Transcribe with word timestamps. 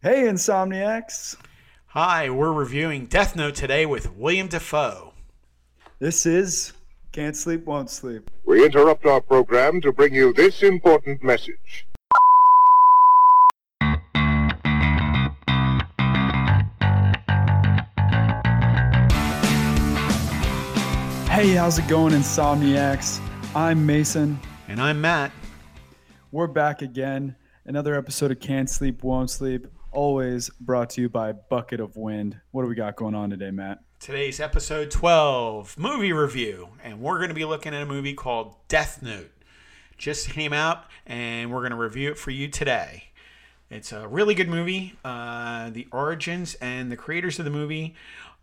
Hey, 0.00 0.28
Insomniacs. 0.28 1.34
Hi, 1.88 2.30
we're 2.30 2.52
reviewing 2.52 3.06
Death 3.06 3.34
Note 3.34 3.56
today 3.56 3.84
with 3.84 4.12
William 4.12 4.46
Dafoe. 4.46 5.12
This 5.98 6.24
is 6.24 6.72
Can't 7.10 7.34
Sleep, 7.34 7.64
Won't 7.64 7.90
Sleep. 7.90 8.30
We 8.46 8.64
interrupt 8.64 9.06
our 9.06 9.20
program 9.20 9.80
to 9.80 9.92
bring 9.92 10.14
you 10.14 10.32
this 10.32 10.62
important 10.62 11.24
message. 11.24 11.88
Hey, 21.28 21.54
how's 21.56 21.80
it 21.80 21.88
going, 21.88 22.12
Insomniacs? 22.12 23.20
I'm 23.52 23.84
Mason. 23.84 24.38
And 24.68 24.80
I'm 24.80 25.00
Matt. 25.00 25.32
We're 26.30 26.46
back 26.46 26.82
again. 26.82 27.34
Another 27.64 27.96
episode 27.96 28.30
of 28.30 28.38
Can't 28.38 28.70
Sleep, 28.70 29.02
Won't 29.02 29.30
Sleep. 29.30 29.66
Always 29.98 30.48
brought 30.60 30.90
to 30.90 31.00
you 31.00 31.08
by 31.08 31.32
Bucket 31.32 31.80
of 31.80 31.96
Wind. 31.96 32.38
What 32.52 32.62
do 32.62 32.68
we 32.68 32.76
got 32.76 32.94
going 32.94 33.16
on 33.16 33.30
today, 33.30 33.50
Matt? 33.50 33.80
Today's 33.98 34.38
episode 34.38 34.92
12, 34.92 35.76
movie 35.76 36.12
review. 36.12 36.68
And 36.84 37.00
we're 37.00 37.16
going 37.16 37.30
to 37.30 37.34
be 37.34 37.44
looking 37.44 37.74
at 37.74 37.82
a 37.82 37.84
movie 37.84 38.14
called 38.14 38.54
Death 38.68 39.02
Note. 39.02 39.32
Just 39.96 40.30
came 40.30 40.52
out, 40.52 40.84
and 41.04 41.50
we're 41.50 41.62
going 41.62 41.72
to 41.72 41.76
review 41.76 42.12
it 42.12 42.16
for 42.16 42.30
you 42.30 42.46
today. 42.46 43.06
It's 43.70 43.90
a 43.90 44.06
really 44.06 44.36
good 44.36 44.48
movie. 44.48 44.94
Uh, 45.04 45.70
the 45.70 45.88
origins 45.90 46.54
and 46.60 46.92
the 46.92 46.96
creators 46.96 47.40
of 47.40 47.44
the 47.44 47.50
movie 47.50 47.96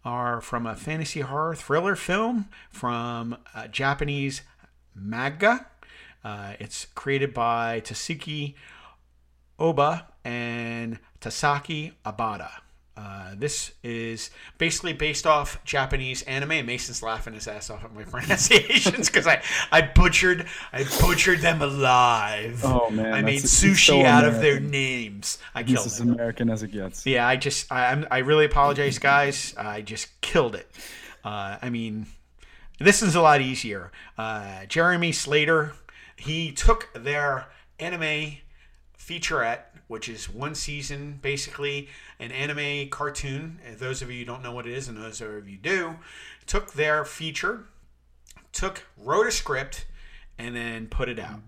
are 0.03 0.41
from 0.41 0.65
a 0.65 0.75
fantasy 0.75 1.21
horror 1.21 1.55
thriller 1.55 1.95
film 1.95 2.49
from 2.69 3.37
Japanese 3.71 4.41
manga. 4.93 5.67
Uh, 6.21 6.55
it's 6.59 6.87
created 6.95 7.33
by 7.33 7.79
Tasuki 7.79 8.55
Oba 9.57 10.07
and 10.25 10.99
Tasaki 11.21 11.93
Abada. 12.05 12.49
Uh, 12.97 13.31
this 13.35 13.73
is 13.83 14.29
basically 14.57 14.93
based 14.93 15.27
off 15.27 15.61
Japanese 15.65 16.21
anime. 16.23 16.65
Mason's 16.65 17.03
laughing 17.03 17.33
his 17.33 17.45
ass 17.45 17.69
off 17.69 17.83
at 17.83 17.93
my 17.93 18.03
pronunciations 18.05 19.09
because 19.09 19.27
I, 19.27 19.41
I 19.69 19.81
butchered 19.81 20.45
I 20.71 20.85
butchered 21.01 21.39
them 21.39 21.61
alive. 21.61 22.61
Oh, 22.63 22.89
man, 22.89 23.13
I 23.13 23.21
made 23.21 23.41
sushi 23.43 23.87
so 23.87 24.05
out 24.05 24.23
of 24.23 24.39
their 24.39 24.61
names. 24.61 25.39
I 25.53 25.63
He's 25.63 25.75
killed 25.75 25.87
as 25.87 25.97
them. 25.97 26.13
American 26.13 26.49
as 26.49 26.63
it 26.63 26.71
gets. 26.71 27.05
Yeah, 27.05 27.27
I 27.27 27.35
just 27.35 27.69
I, 27.69 27.91
I'm, 27.91 28.07
I 28.09 28.19
really 28.19 28.45
apologize, 28.45 28.97
guys. 28.97 29.53
I 29.57 29.81
just 29.81 30.21
killed 30.21 30.55
it. 30.55 30.71
Uh, 31.25 31.57
I 31.61 31.69
mean, 31.69 32.07
this 32.79 33.01
is 33.01 33.13
a 33.15 33.21
lot 33.21 33.41
easier. 33.41 33.91
Uh, 34.17 34.65
Jeremy 34.67 35.11
Slater, 35.11 35.73
he 36.15 36.53
took 36.53 36.89
their 36.93 37.47
anime 37.77 38.37
featurette, 38.97 39.63
which 39.87 40.09
is 40.09 40.29
one 40.29 40.55
season, 40.55 41.19
basically 41.21 41.89
an 42.19 42.31
anime 42.31 42.89
cartoon. 42.89 43.59
Those 43.77 44.01
of 44.01 44.11
you 44.11 44.19
who 44.19 44.25
don't 44.25 44.43
know 44.43 44.51
what 44.51 44.65
it 44.65 44.73
is, 44.73 44.87
and 44.87 44.97
those 44.97 45.21
of 45.21 45.47
you 45.47 45.57
do, 45.57 45.97
took 46.47 46.73
their 46.73 47.05
feature, 47.05 47.65
took 48.51 48.85
wrote 48.97 49.27
a 49.27 49.31
script, 49.31 49.85
and 50.37 50.55
then 50.55 50.87
put 50.87 51.09
it 51.09 51.19
out. 51.19 51.41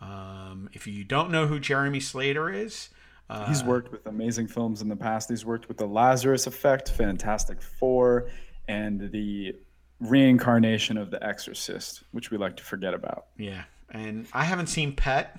Um, 0.00 0.68
if 0.72 0.86
you 0.86 1.04
don't 1.04 1.30
know 1.30 1.46
who 1.46 1.58
Jeremy 1.58 2.00
Slater 2.00 2.50
is, 2.50 2.90
uh, 3.30 3.46
He's 3.46 3.64
worked 3.64 3.90
with 3.90 4.06
amazing 4.06 4.48
films 4.48 4.82
in 4.82 4.88
the 4.88 4.96
past. 4.96 5.30
He's 5.30 5.44
worked 5.44 5.68
with 5.68 5.78
The 5.78 5.86
Lazarus 5.86 6.46
Effect, 6.46 6.90
Fantastic 6.90 7.62
Four, 7.62 8.28
and 8.68 9.10
the 9.10 9.56
reincarnation 10.00 10.98
of 10.98 11.10
The 11.10 11.24
Exorcist, 11.24 12.02
which 12.12 12.30
we 12.30 12.36
like 12.36 12.56
to 12.56 12.64
forget 12.64 12.92
about. 12.92 13.26
Yeah, 13.38 13.64
and 13.90 14.26
I 14.32 14.44
haven't 14.44 14.66
seen 14.66 14.94
Pet. 14.94 15.38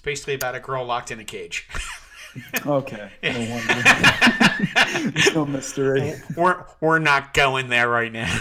It's 0.00 0.04
basically 0.06 0.32
about 0.32 0.54
a 0.54 0.60
girl 0.60 0.86
locked 0.86 1.10
in 1.10 1.20
a 1.20 1.24
cage. 1.24 1.68
Okay. 2.64 3.10
No 3.24 3.40
wonder. 3.50 5.12
No 5.34 5.44
mystery. 5.44 6.14
we're 6.36 6.64
we're 6.80 7.00
not 7.00 7.34
going 7.34 7.68
there 7.70 7.88
right 7.88 8.12
now, 8.12 8.32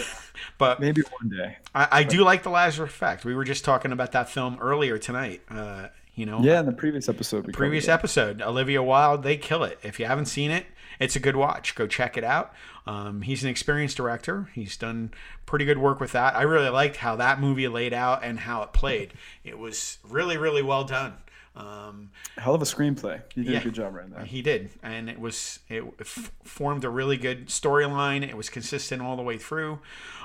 but 0.59 0.79
Maybe 0.79 1.01
one 1.19 1.29
day. 1.35 1.57
I, 1.73 1.87
I 1.91 2.03
do 2.03 2.23
like 2.23 2.43
the 2.43 2.51
Lazarus 2.51 2.91
Effect. 2.91 3.25
We 3.25 3.33
were 3.33 3.43
just 3.43 3.65
talking 3.65 3.91
about 3.91 4.11
that 4.11 4.29
film 4.29 4.59
earlier 4.61 4.99
tonight. 4.99 5.41
Uh, 5.49 5.87
you 6.13 6.27
know, 6.27 6.39
Yeah, 6.43 6.59
in 6.59 6.67
the 6.67 6.71
previous 6.71 7.09
episode. 7.09 7.47
We 7.47 7.51
previous 7.53 7.87
episode, 7.87 8.43
Olivia 8.43 8.83
Wilde, 8.83 9.23
they 9.23 9.37
kill 9.37 9.63
it. 9.63 9.79
If 9.81 9.99
you 9.99 10.05
haven't 10.05 10.27
seen 10.27 10.51
it, 10.51 10.67
it's 10.99 11.15
a 11.15 11.19
good 11.19 11.35
watch. 11.35 11.73
Go 11.73 11.87
check 11.87 12.15
it 12.15 12.23
out. 12.23 12.53
Um, 12.85 13.23
he's 13.23 13.43
an 13.43 13.49
experienced 13.49 13.97
director. 13.97 14.49
He's 14.53 14.77
done 14.77 15.11
pretty 15.47 15.65
good 15.65 15.79
work 15.79 15.99
with 15.99 16.11
that. 16.11 16.35
I 16.35 16.43
really 16.43 16.69
liked 16.69 16.97
how 16.97 17.15
that 17.15 17.41
movie 17.41 17.67
laid 17.67 17.93
out 17.93 18.23
and 18.23 18.41
how 18.41 18.61
it 18.61 18.71
played. 18.71 19.13
It 19.43 19.57
was 19.57 19.97
really, 20.07 20.37
really 20.37 20.61
well 20.61 20.83
done. 20.83 21.13
Um. 21.59 22.09
Hell 22.37 22.55
of 22.55 22.61
a 22.61 22.65
screenplay. 22.65 23.21
You 23.35 23.43
did 23.43 23.51
Yeah. 23.53 23.59
a 23.59 23.63
good 23.63 23.73
job 23.73 23.93
right 23.93 24.09
there. 24.09 24.23
He 24.23 24.41
did, 24.41 24.69
and 24.81 25.09
it 25.09 25.19
was 25.19 25.59
it 25.67 25.83
f- 25.99 26.31
formed 26.43 26.85
a 26.85 26.89
really 26.89 27.17
good 27.17 27.47
storyline. 27.47 28.27
It 28.27 28.37
was 28.37 28.49
consistent 28.49 29.01
all 29.01 29.17
the 29.17 29.23
way 29.23 29.37
through. 29.37 29.79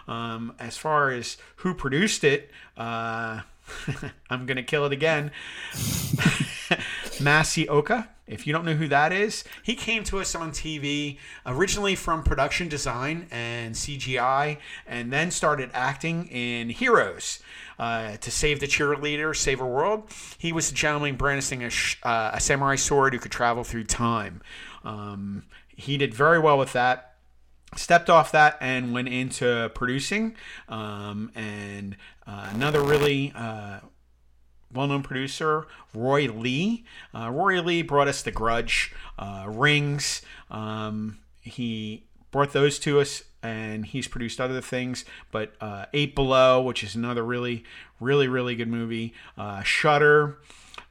Um, 0.06 0.54
as 0.60 0.76
far 0.76 1.10
as 1.10 1.36
who 1.56 1.74
produced 1.74 2.22
it, 2.22 2.50
uh, 2.76 3.40
I'm 4.30 4.46
gonna 4.46 4.62
kill 4.62 4.86
it 4.86 4.92
again. 4.92 5.32
Masi 7.24 7.68
Oka. 7.68 8.10
If 8.26 8.46
you 8.46 8.52
don't 8.54 8.64
know 8.64 8.74
who 8.74 8.88
that 8.88 9.12
is, 9.12 9.44
he 9.62 9.74
came 9.74 10.02
to 10.04 10.18
us 10.18 10.34
on 10.34 10.50
TV 10.50 11.18
originally 11.44 11.94
from 11.94 12.22
production 12.22 12.68
design 12.68 13.26
and 13.30 13.74
CGI, 13.74 14.58
and 14.86 15.12
then 15.12 15.30
started 15.30 15.70
acting 15.74 16.26
in 16.28 16.70
Heroes 16.70 17.40
uh, 17.78 18.16
to 18.16 18.30
save 18.30 18.60
the 18.60 18.66
cheerleader, 18.66 19.36
save 19.36 19.60
a 19.60 19.66
world. 19.66 20.10
He 20.38 20.52
was 20.52 20.70
the 20.70 20.74
gentleman 20.74 21.16
brandishing 21.16 21.64
a, 21.64 21.70
sh- 21.70 21.98
uh, 22.02 22.30
a 22.32 22.40
samurai 22.40 22.76
sword 22.76 23.12
who 23.12 23.20
could 23.20 23.32
travel 23.32 23.62
through 23.62 23.84
time. 23.84 24.40
Um, 24.84 25.44
he 25.68 25.98
did 25.98 26.14
very 26.14 26.38
well 26.38 26.56
with 26.58 26.72
that 26.72 27.14
stepped 27.76 28.08
off 28.08 28.32
that 28.32 28.56
and 28.60 28.92
went 28.94 29.08
into 29.08 29.68
producing 29.74 30.36
um, 30.68 31.30
and 31.34 31.96
uh, 32.26 32.50
another 32.52 32.80
really 32.80 33.32
uh, 33.34 33.80
well-known 34.74 35.02
producer 35.02 35.66
roy 35.94 36.26
lee. 36.26 36.84
Uh, 37.14 37.30
roy 37.30 37.60
lee 37.60 37.82
brought 37.82 38.08
us 38.08 38.22
the 38.22 38.30
grudge 38.30 38.92
uh, 39.18 39.44
rings. 39.48 40.22
Um, 40.50 41.18
he 41.40 42.04
brought 42.30 42.52
those 42.52 42.78
to 42.80 43.00
us 43.00 43.22
and 43.42 43.86
he's 43.86 44.08
produced 44.08 44.40
other 44.40 44.60
things 44.60 45.04
but 45.30 45.52
uh, 45.60 45.84
eight 45.92 46.14
below 46.14 46.60
which 46.60 46.82
is 46.82 46.94
another 46.94 47.22
really 47.22 47.62
really 48.00 48.28
really 48.28 48.54
good 48.54 48.68
movie. 48.68 49.14
Uh, 49.38 49.62
shutter 49.62 50.38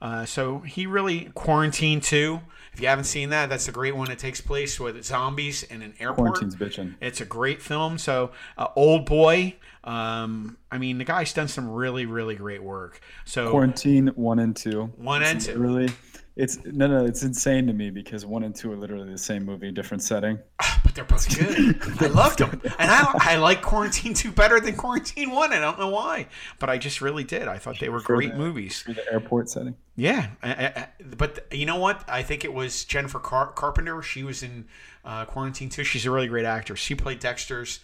uh, 0.03 0.25
so 0.25 0.59
he 0.59 0.85
really 0.85 1.31
quarantined 1.33 2.03
too 2.03 2.39
if 2.73 2.79
you 2.79 2.87
haven't 2.87 3.05
seen 3.05 3.29
that 3.29 3.49
that's 3.49 3.67
a 3.67 3.71
great 3.71 3.95
one 3.95 4.11
it 4.11 4.19
takes 4.19 4.41
place 4.41 4.79
with 4.79 5.03
zombies 5.03 5.63
in 5.63 5.81
an 5.81 5.93
airport 5.99 6.35
Quarantine's 6.35 6.55
bitching. 6.55 6.95
it's 7.01 7.21
a 7.21 7.25
great 7.25 7.61
film. 7.61 7.97
So, 7.97 8.31
uh, 8.57 8.67
Old 8.75 9.05
Boy. 9.05 9.55
Um, 9.83 10.57
I 10.71 10.77
mean, 10.77 10.97
the 10.97 11.03
guy's 11.03 11.33
done 11.33 11.47
some 11.49 11.69
really, 11.69 12.05
really 12.05 12.35
great 12.35 12.63
work. 12.63 13.01
So, 13.25 13.51
Quarantine 13.51 14.07
one 14.15 14.39
and 14.39 14.55
two. 14.55 14.93
One 14.97 15.23
and 15.23 15.41
two. 15.41 15.57
Really, 15.59 15.89
it's 16.35 16.57
no, 16.65 16.87
no. 16.87 17.05
It's 17.05 17.21
insane 17.23 17.67
to 17.67 17.73
me 17.73 17.89
because 17.91 18.25
one 18.25 18.43
and 18.43 18.55
two 18.55 18.71
are 18.71 18.75
literally 18.75 19.11
the 19.11 19.17
same 19.17 19.45
movie, 19.45 19.71
different 19.71 20.01
setting. 20.01 20.39
but 20.83 20.95
they're 20.95 21.05
both 21.05 21.27
good. 21.37 21.79
I 22.01 22.07
loved 22.13 22.39
them, 22.39 22.59
and 22.79 22.89
I, 22.91 23.11
I 23.19 23.35
like 23.37 23.61
Quarantine 23.61 24.13
Two 24.13 24.31
better 24.31 24.59
than 24.59 24.75
Quarantine 24.75 25.31
One. 25.31 25.53
I 25.53 25.59
don't 25.59 25.77
know 25.79 25.89
why, 25.89 26.27
but 26.59 26.69
I 26.69 26.77
just 26.77 27.01
really 27.01 27.23
did. 27.23 27.47
I 27.47 27.57
thought 27.59 27.79
they 27.79 27.89
were 27.89 27.99
For 27.99 28.15
great 28.15 28.31
the- 28.31 28.37
movies. 28.37 28.81
For 28.81 28.93
the 28.93 29.11
airport 29.11 29.49
setting. 29.49 29.75
Yeah, 29.95 30.27
I- 30.41 30.53
I- 30.53 30.65
I- 30.81 30.87
but 31.17 31.45
you 31.51 31.65
know 31.67 31.77
what? 31.77 32.03
I 32.07 32.23
think 32.23 32.43
it 32.43 32.53
was 32.53 32.83
Jennifer 32.85 33.19
Car- 33.19 33.51
Carpenter. 33.53 34.01
She 34.01 34.23
was 34.23 34.41
in 34.41 34.65
uh, 35.05 35.25
Quarantine 35.25 35.69
Two. 35.69 35.83
She's 35.83 36.05
a 36.05 36.11
really 36.11 36.27
great 36.27 36.45
actor. 36.45 36.75
She 36.75 36.95
played 36.95 37.19
Dexter's 37.19 37.79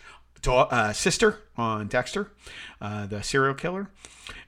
uh, 0.47 0.93
sister 0.93 1.39
on 1.57 1.87
Dexter, 1.87 2.31
uh, 2.81 3.05
the 3.05 3.21
serial 3.21 3.53
killer, 3.53 3.91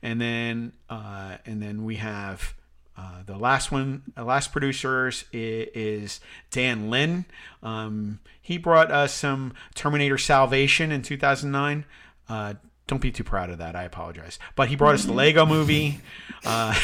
and 0.01 0.19
then 0.19 0.73
uh, 0.89 1.37
and 1.45 1.61
then 1.61 1.83
we 1.83 1.97
have. 1.97 2.55
Uh, 2.97 3.23
the 3.25 3.37
last 3.37 3.71
one, 3.71 4.03
uh, 4.17 4.23
last 4.23 4.51
producers 4.51 5.25
is, 5.31 5.67
is 5.73 6.19
Dan 6.51 6.89
Lin. 6.89 7.25
Um, 7.63 8.19
he 8.41 8.57
brought 8.57 8.91
us 8.91 9.13
some 9.13 9.53
Terminator 9.75 10.17
Salvation 10.17 10.91
in 10.91 11.01
2009. 11.01 11.85
Uh, 12.27 12.55
don't 12.87 13.01
be 13.01 13.11
too 13.11 13.23
proud 13.23 13.49
of 13.49 13.59
that. 13.59 13.73
I 13.73 13.83
apologize. 13.83 14.37
But 14.55 14.67
he 14.67 14.75
brought 14.75 14.95
us 14.95 15.05
the 15.05 15.13
Lego 15.13 15.45
movie. 15.45 16.01
Uh, 16.45 16.77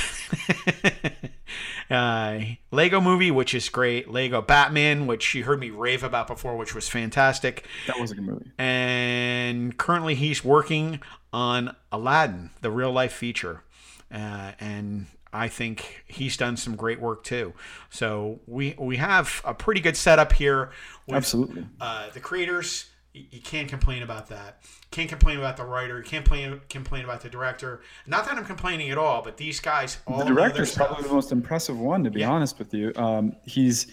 uh, 1.91 2.39
Lego 2.71 3.01
movie, 3.01 3.29
which 3.29 3.53
is 3.53 3.67
great. 3.67 4.09
Lego 4.09 4.41
Batman, 4.41 5.05
which 5.05 5.35
you 5.35 5.43
heard 5.43 5.59
me 5.59 5.69
rave 5.69 6.03
about 6.03 6.27
before, 6.27 6.55
which 6.55 6.73
was 6.73 6.87
fantastic. 6.87 7.65
That 7.87 7.99
was 7.99 8.11
a 8.11 8.15
good 8.15 8.23
movie. 8.23 8.51
And 8.57 9.77
currently 9.77 10.15
he's 10.15 10.45
working 10.45 11.01
on 11.33 11.75
Aladdin, 11.91 12.51
the 12.61 12.71
real 12.71 12.93
life 12.93 13.11
feature. 13.11 13.63
Uh, 14.09 14.53
and 14.61 15.07
I 15.33 15.47
think 15.47 16.03
he's 16.07 16.37
done 16.37 16.57
some 16.57 16.75
great 16.75 16.99
work 16.99 17.23
too. 17.23 17.53
So 17.89 18.39
we 18.47 18.75
we 18.77 18.97
have 18.97 19.41
a 19.45 19.53
pretty 19.53 19.81
good 19.81 19.97
setup 19.97 20.33
here. 20.33 20.71
With, 21.07 21.15
Absolutely. 21.17 21.67
Uh, 21.81 22.09
the 22.13 22.19
creators, 22.19 22.85
you, 23.13 23.25
you 23.31 23.41
can't 23.41 23.67
complain 23.67 24.03
about 24.03 24.27
that. 24.29 24.63
Can't 24.91 25.09
complain 25.09 25.37
about 25.37 25.57
the 25.57 25.65
writer. 25.65 26.01
Can't 26.01 26.23
complain 26.25 26.61
complain 26.69 27.03
about 27.03 27.21
the 27.21 27.29
director. 27.29 27.81
Not 28.05 28.25
that 28.25 28.37
I'm 28.37 28.45
complaining 28.45 28.89
at 28.89 28.97
all, 28.97 29.21
but 29.21 29.37
these 29.37 29.59
guys 29.59 29.97
all 30.07 30.19
The 30.19 30.25
director's 30.25 30.73
probably 30.73 31.03
the 31.03 31.13
most 31.13 31.31
impressive 31.31 31.77
one, 31.79 32.03
to 32.05 32.09
be 32.09 32.21
Yeah. 32.21 32.31
honest 32.31 32.57
with 32.59 32.73
you. 32.73 32.93
Um, 32.95 33.35
he's 33.43 33.87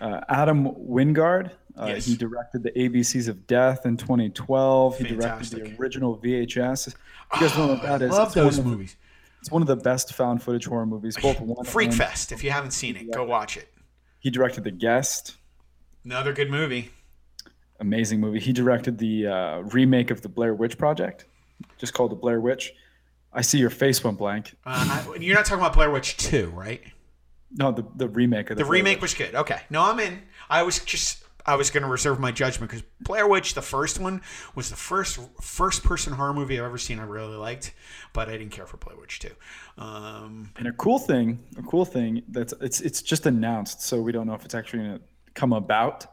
Uh, 0.00 0.20
Adam 0.28 0.68
Wingard. 0.88 1.50
Uh, 1.76 1.86
Yes. 1.86 2.06
He 2.06 2.16
directed 2.16 2.62
the 2.62 2.70
ABCs 2.78 3.26
of 3.28 3.46
Death 3.48 3.84
in 3.84 3.96
2012. 3.96 4.98
He 4.98 5.04
directed 5.16 5.50
the 5.50 5.76
original 5.80 6.16
VHS. 6.16 6.94
You 7.34 7.40
guys 7.40 7.56
know 7.58 7.66
what 7.68 7.82
that 7.82 8.02
is? 8.02 8.10
Love 8.12 8.28
It's 8.28 8.34
those 8.36 8.58
of 8.58 8.66
movies. 8.66 8.96
It's 9.40 9.50
one 9.50 9.62
of 9.62 9.68
the 9.68 9.76
best 9.76 10.14
found 10.14 10.42
footage 10.42 10.66
horror 10.66 10.86
movies. 10.86 11.16
Both 11.20 11.40
one 11.40 11.64
Freak 11.64 11.92
Fest. 11.92 12.32
If 12.32 12.42
you 12.44 12.50
haven't 12.50 12.72
seen 12.72 12.96
it, 12.96 13.10
go 13.12 13.24
watch 13.24 13.56
it. 13.56 13.68
He 14.20 14.30
directed 14.30 14.64
The 14.64 14.70
Guest. 14.72 15.36
Another 16.04 16.32
good 16.32 16.50
movie. 16.50 16.90
Amazing 17.80 18.20
movie. 18.20 18.40
He 18.40 18.52
directed 18.52 18.98
the 18.98 19.26
uh, 19.26 19.58
remake 19.60 20.10
of 20.10 20.22
the 20.22 20.28
Blair 20.28 20.54
Witch 20.54 20.76
Project, 20.76 21.26
just 21.76 21.94
called 21.94 22.10
The 22.10 22.16
Blair 22.16 22.40
Witch. 22.40 22.72
I 23.32 23.42
see 23.42 23.58
your 23.58 23.70
face 23.70 24.02
went 24.02 24.18
blank. 24.18 24.56
Uh, 24.66 25.04
I, 25.14 25.16
you're 25.20 25.36
not 25.36 25.44
talking 25.44 25.60
about 25.62 25.74
Blair 25.74 25.90
Witch 25.90 26.16
2, 26.16 26.50
right? 26.50 26.82
No, 27.52 27.70
the, 27.70 27.84
the 27.94 28.08
remake 28.08 28.50
of 28.50 28.56
the, 28.58 28.64
The 28.64 28.70
remake 28.70 28.96
Witch. 28.96 29.02
was 29.02 29.14
good. 29.14 29.34
Okay. 29.34 29.60
No, 29.70 29.82
I'm 29.82 30.00
in. 30.00 30.22
I 30.50 30.62
was 30.64 30.80
just 30.80 31.22
I 31.48 31.54
was 31.54 31.70
going 31.70 31.82
to 31.82 31.88
reserve 31.88 32.20
my 32.20 32.30
judgment 32.30 32.70
because 32.70 32.84
Blair 33.00 33.26
Witch, 33.26 33.54
the 33.54 33.62
first 33.62 33.98
one, 33.98 34.20
was 34.54 34.68
the 34.68 34.76
first 34.76 35.18
first 35.40 35.82
person 35.82 36.12
horror 36.12 36.34
movie 36.34 36.58
I've 36.58 36.66
ever 36.66 36.76
seen. 36.76 36.98
I 36.98 37.04
really 37.04 37.36
liked, 37.36 37.72
but 38.12 38.28
I 38.28 38.32
didn't 38.32 38.50
care 38.50 38.66
for 38.66 38.76
Blair 38.76 38.98
Witch 38.98 39.18
2. 39.20 39.30
Um, 39.78 40.50
And 40.56 40.68
a 40.68 40.72
cool 40.72 40.98
thing, 40.98 41.38
a 41.56 41.62
cool 41.62 41.86
thing 41.86 42.22
that's 42.28 42.52
it's 42.60 42.82
it's 42.82 43.00
just 43.00 43.24
announced, 43.24 43.82
so 43.82 44.00
we 44.00 44.12
don't 44.12 44.26
know 44.26 44.34
if 44.34 44.44
it's 44.44 44.54
actually 44.54 44.80
going 44.80 44.98
to 44.98 45.04
come 45.32 45.54
about. 45.54 46.06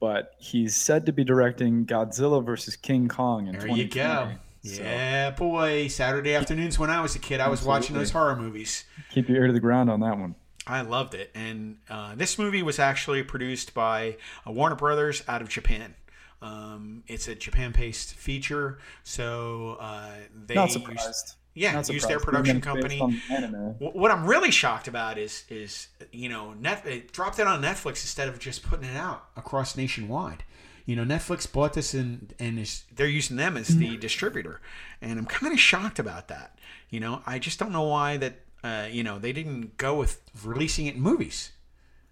But 0.00 0.34
he's 0.38 0.76
said 0.76 1.06
to 1.06 1.12
be 1.12 1.24
directing 1.24 1.84
Godzilla 1.84 2.44
versus 2.44 2.76
King 2.76 3.08
Kong 3.08 3.48
in 3.48 3.58
there 3.58 3.66
you 3.66 3.88
go. 3.88 4.30
So 4.62 4.82
Yeah, 4.82 5.30
boy. 5.32 5.88
Saturday 5.88 6.34
afternoons 6.34 6.78
when 6.78 6.90
I 6.90 7.00
was 7.00 7.16
a 7.16 7.18
kid, 7.18 7.40
I 7.40 7.48
was 7.48 7.64
watching 7.64 7.96
those 7.96 8.10
horror 8.10 8.36
movies. 8.36 8.84
keep 9.10 9.28
your 9.28 9.38
ear 9.38 9.46
to 9.48 9.52
the 9.52 9.60
ground 9.60 9.90
on 9.90 10.00
that 10.00 10.16
one. 10.18 10.36
I 10.68 10.82
loved 10.82 11.14
it. 11.14 11.30
And 11.34 11.78
uh, 11.88 12.14
this 12.14 12.38
movie 12.38 12.62
was 12.62 12.78
actually 12.78 13.22
produced 13.22 13.74
by 13.74 14.16
uh, 14.46 14.52
Warner 14.52 14.76
Brothers 14.76 15.22
out 15.26 15.40
of 15.42 15.48
Japan. 15.48 15.94
Um, 16.40 17.02
it's 17.08 17.26
a 17.26 17.34
Japan-based 17.34 18.14
feature, 18.14 18.78
so 19.02 19.76
uh, 19.80 20.10
they 20.46 20.54
Not 20.54 20.72
used- 20.74 21.34
yeah, 21.54 21.72
Not 21.72 21.88
use 21.88 22.06
their 22.06 22.20
production 22.20 22.60
given 22.60 22.76
it's 22.78 22.86
based 22.88 23.00
company. 23.00 23.20
on 23.30 23.36
anime. 23.36 23.72
Wh- 23.80 23.96
What 23.96 24.12
I'm 24.12 24.24
really 24.24 24.52
shocked 24.52 24.86
about 24.86 25.18
is 25.18 25.42
is 25.48 25.88
you 26.12 26.28
know 26.28 26.52
net 26.52 26.86
it 26.86 27.12
dropped 27.12 27.40
it 27.40 27.48
on 27.48 27.60
Netflix 27.60 28.02
instead 28.04 28.28
of 28.28 28.38
just 28.38 28.62
putting 28.62 28.84
it 28.88 28.96
out 28.96 29.24
across 29.36 29.76
nationwide. 29.76 30.44
You 30.86 30.94
know, 30.94 31.02
Netflix 31.04 31.50
bought 31.52 31.72
this 31.72 31.92
and 31.94 32.32
and 32.38 32.56
is 32.60 32.84
they're 32.94 33.08
using 33.08 33.36
them 33.36 33.56
as 33.56 33.76
the 33.76 33.96
distributor, 33.96 34.60
and 35.02 35.18
I'm 35.18 35.26
kind 35.26 35.52
of 35.52 35.58
shocked 35.58 35.98
about 35.98 36.28
that. 36.28 36.56
You 36.90 37.00
know, 37.00 37.22
I 37.26 37.40
just 37.40 37.58
don't 37.58 37.72
know 37.72 37.82
why 37.88 38.16
that 38.18 38.36
uh, 38.68 38.86
you 38.90 39.02
know 39.02 39.18
they 39.18 39.32
didn't 39.32 39.76
go 39.76 39.92
with 39.98 40.20
releasing 40.44 40.86
it 40.86 40.94
in 40.96 41.00
movies. 41.00 41.52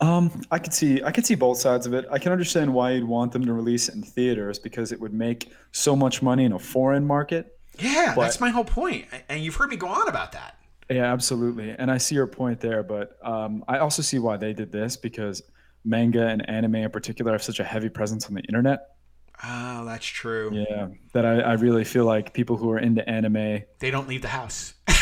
Um, 0.01 0.43
I 0.51 0.59
could 0.59 0.75
see 0.75 1.03
I 1.03 1.11
could 1.11 1.25
see 1.27 1.35
both 1.37 1.59
sides 1.59 1.87
of 1.87 1.95
it. 1.95 2.05
I 2.11 2.19
can 2.19 2.33
understand 2.33 2.73
why 2.73 2.91
you'd 2.93 3.05
want 3.05 3.33
them 3.33 3.45
to 3.47 3.53
release 3.53 3.89
it 3.89 3.95
in 3.95 4.03
theaters 4.03 4.59
because 4.59 4.93
it 4.93 5.01
would 5.01 5.15
make 5.15 5.51
so 5.73 5.97
much 5.97 6.23
money 6.23 6.45
in 6.45 6.53
a 6.53 6.59
foreign 6.59 7.07
market. 7.07 7.59
Yeah, 7.79 8.13
But- 8.15 8.23
that's 8.23 8.41
my 8.41 8.51
whole 8.51 8.65
point, 8.65 9.07
and 9.29 9.43
you've 9.43 9.57
heard 9.57 9.71
me 9.71 9.77
go 9.77 9.89
on 9.89 10.09
about 10.09 10.33
that. 10.33 10.53
Yeah, 10.91 11.13
absolutely. 11.13 11.71
And 11.71 11.91
I 11.91 11.99
see 11.99 12.15
your 12.15 12.29
point 12.29 12.61
there, 12.61 12.83
but 12.85 13.19
um, 13.23 13.65
I 13.67 13.79
also 13.79 14.03
see 14.03 14.19
why 14.21 14.37
they 14.37 14.53
did 14.53 14.71
this 14.71 14.97
because 14.97 15.43
manga 15.85 16.27
and 16.29 16.49
anime 16.49 16.77
in 16.77 16.91
particular 16.91 17.33
have 17.33 17.43
such 17.43 17.59
a 17.61 17.65
heavy 17.65 17.89
presence 17.89 18.27
on 18.29 18.35
the 18.35 18.43
internet. 18.43 18.79
Oh, 19.45 19.85
that's 19.85 20.07
true. 20.07 20.51
Yeah, 20.55 20.89
that 21.13 21.27
I, 21.27 21.41
I 21.41 21.53
really 21.55 21.85
feel 21.85 22.05
like 22.05 22.33
people 22.33 22.57
who 22.57 22.71
are 22.71 22.79
into 22.79 23.07
anime, 23.09 23.63
They 23.81 23.91
don't 23.91 24.09
leave 24.09 24.23
the 24.23 24.29
house. 24.29 24.75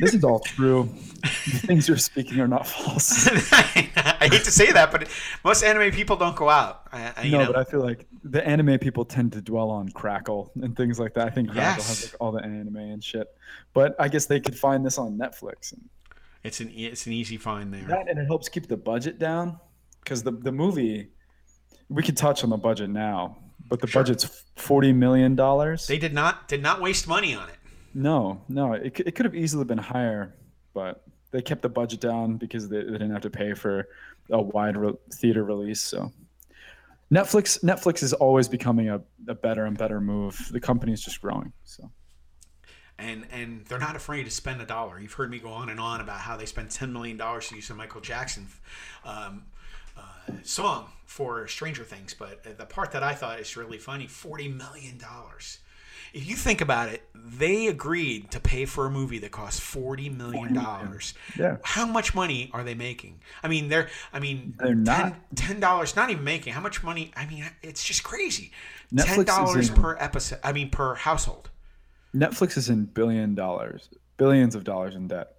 this 0.00 0.14
is 0.14 0.24
all 0.24 0.40
true. 0.40 0.88
the 1.22 1.28
things 1.66 1.86
you're 1.88 1.96
speaking 1.96 2.40
are 2.40 2.48
not 2.48 2.66
false. 2.66 3.28
I 3.62 4.28
hate 4.30 4.44
to 4.44 4.50
say 4.50 4.72
that, 4.72 4.90
but 4.92 5.08
most 5.44 5.62
anime 5.62 5.90
people 5.92 6.16
don't 6.16 6.36
go 6.36 6.48
out. 6.48 6.88
I, 6.92 7.12
I, 7.16 7.22
you 7.22 7.32
no, 7.32 7.40
know, 7.44 7.46
but 7.52 7.56
I 7.56 7.64
feel 7.64 7.80
like 7.80 8.06
the 8.24 8.46
anime 8.46 8.78
people 8.78 9.04
tend 9.04 9.32
to 9.32 9.40
dwell 9.40 9.70
on 9.70 9.88
Crackle 9.90 10.52
and 10.62 10.76
things 10.76 10.98
like 10.98 11.14
that. 11.14 11.26
I 11.26 11.30
think 11.30 11.50
Crackle 11.50 11.82
Yes. 11.84 11.88
has 11.88 12.12
like 12.12 12.20
all 12.20 12.32
the 12.32 12.42
anime 12.42 12.76
and 12.76 13.02
shit. 13.04 13.28
But 13.74 13.94
I 13.98 14.08
guess 14.08 14.26
they 14.26 14.40
could 14.40 14.58
find 14.58 14.84
this 14.84 14.98
on 14.98 15.16
Netflix 15.18 15.72
and 15.72 15.88
it's 16.42 16.60
an 16.60 16.72
it's 16.74 17.06
an 17.06 17.12
easy 17.12 17.36
find 17.36 17.72
there. 17.72 17.84
that, 17.88 18.08
and 18.08 18.18
it 18.18 18.24
helps 18.26 18.48
keep 18.48 18.66
the 18.66 18.76
budget 18.76 19.18
down 19.18 19.58
because 20.02 20.22
the 20.22 20.32
the 20.32 20.52
movie 20.52 21.08
we 21.90 22.02
could 22.02 22.16
touch 22.16 22.42
on 22.44 22.50
the 22.50 22.56
budget 22.56 22.88
now, 22.88 23.36
but 23.68 23.80
the 23.80 23.86
Sure. 23.86 24.02
budget's 24.02 24.44
forty 24.56 24.92
million 24.92 25.34
dollars. 25.36 25.86
They 25.86 25.98
did 25.98 26.14
not 26.14 26.48
did 26.48 26.62
not 26.62 26.80
waste 26.80 27.06
money 27.06 27.34
on 27.34 27.48
it. 27.50 27.56
No, 27.92 28.40
no, 28.48 28.74
it, 28.74 29.00
it 29.00 29.14
could 29.14 29.26
have 29.26 29.34
easily 29.34 29.64
been 29.64 29.78
higher, 29.78 30.34
but 30.74 31.04
they 31.32 31.42
kept 31.42 31.62
the 31.62 31.68
budget 31.68 32.00
down 32.00 32.36
because 32.36 32.68
they, 32.68 32.78
they 32.78 32.92
didn't 32.92 33.10
have 33.10 33.22
to 33.22 33.30
pay 33.30 33.54
for 33.54 33.88
a 34.30 34.40
wide 34.40 34.76
re- 34.76 34.94
theater 35.12 35.44
release. 35.44 35.80
So 35.80 36.12
Netflix 37.12 37.62
Netflix 37.64 38.02
is 38.02 38.12
always 38.12 38.48
becoming 38.48 38.88
a, 38.88 39.00
a 39.28 39.34
better 39.34 39.64
and 39.64 39.76
better 39.76 40.00
move. 40.00 40.48
The 40.52 40.60
company 40.60 40.92
is 40.92 41.02
just 41.02 41.20
growing. 41.20 41.52
So 41.64 41.90
And 42.98 43.26
and 43.32 43.64
they're 43.66 43.78
not 43.78 43.96
afraid 43.96 44.24
to 44.24 44.30
spend 44.30 44.60
a 44.60 44.66
dollar. 44.66 45.00
You've 45.00 45.12
heard 45.12 45.30
me 45.30 45.38
go 45.38 45.50
on 45.50 45.68
and 45.68 45.80
on 45.80 46.00
about 46.00 46.20
how 46.20 46.36
they 46.36 46.46
spent 46.46 46.70
ten 46.70 46.92
million 46.92 47.16
dollars 47.16 47.48
to 47.48 47.56
use 47.56 47.70
a 47.70 47.74
Michael 47.74 48.00
Jackson 48.00 48.46
um, 49.04 49.44
uh, 49.96 50.32
song 50.42 50.92
for 51.06 51.48
Stranger 51.48 51.82
Things. 51.82 52.14
But 52.14 52.44
the 52.56 52.66
part 52.66 52.92
that 52.92 53.02
I 53.02 53.14
thought 53.14 53.40
is 53.40 53.56
really 53.56 53.78
funny: 53.78 54.06
forty 54.06 54.48
million 54.48 54.98
dollars. 54.98 55.58
If 56.12 56.28
you 56.28 56.36
think 56.36 56.60
about 56.60 56.88
it, 56.88 57.02
they 57.14 57.66
agreed 57.68 58.30
to 58.32 58.40
pay 58.40 58.64
for 58.64 58.86
a 58.86 58.90
movie 58.90 59.18
that 59.20 59.30
cost 59.30 59.60
forty 59.60 60.08
million 60.08 60.54
dollars. 60.54 61.14
Yeah. 61.38 61.58
How 61.62 61.86
much 61.86 62.14
money 62.14 62.50
are 62.52 62.64
they 62.64 62.74
making? 62.74 63.20
I 63.42 63.48
mean, 63.48 63.68
they're. 63.68 63.88
I 64.12 64.18
mean, 64.20 64.54
They're 64.58 64.74
not. 64.74 65.14
ten 65.36 65.60
dollars. 65.60 65.94
Not 65.96 66.10
even 66.10 66.24
making. 66.24 66.52
How 66.52 66.60
much 66.60 66.82
money? 66.82 67.12
I 67.16 67.26
mean, 67.26 67.44
it's 67.62 67.84
just 67.84 68.02
crazy. 68.02 68.52
Netflix 68.92 69.04
ten 69.04 69.24
dollars 69.24 69.70
per 69.70 69.96
episode. 69.98 70.40
I 70.42 70.52
mean, 70.52 70.70
per 70.70 70.94
household. 70.94 71.50
Netflix 72.14 72.56
is 72.56 72.68
in 72.68 72.86
billion 72.86 73.34
dollars, 73.34 73.88
billions 74.16 74.54
of 74.54 74.64
dollars 74.64 74.94
in 74.96 75.06
debt. 75.08 75.36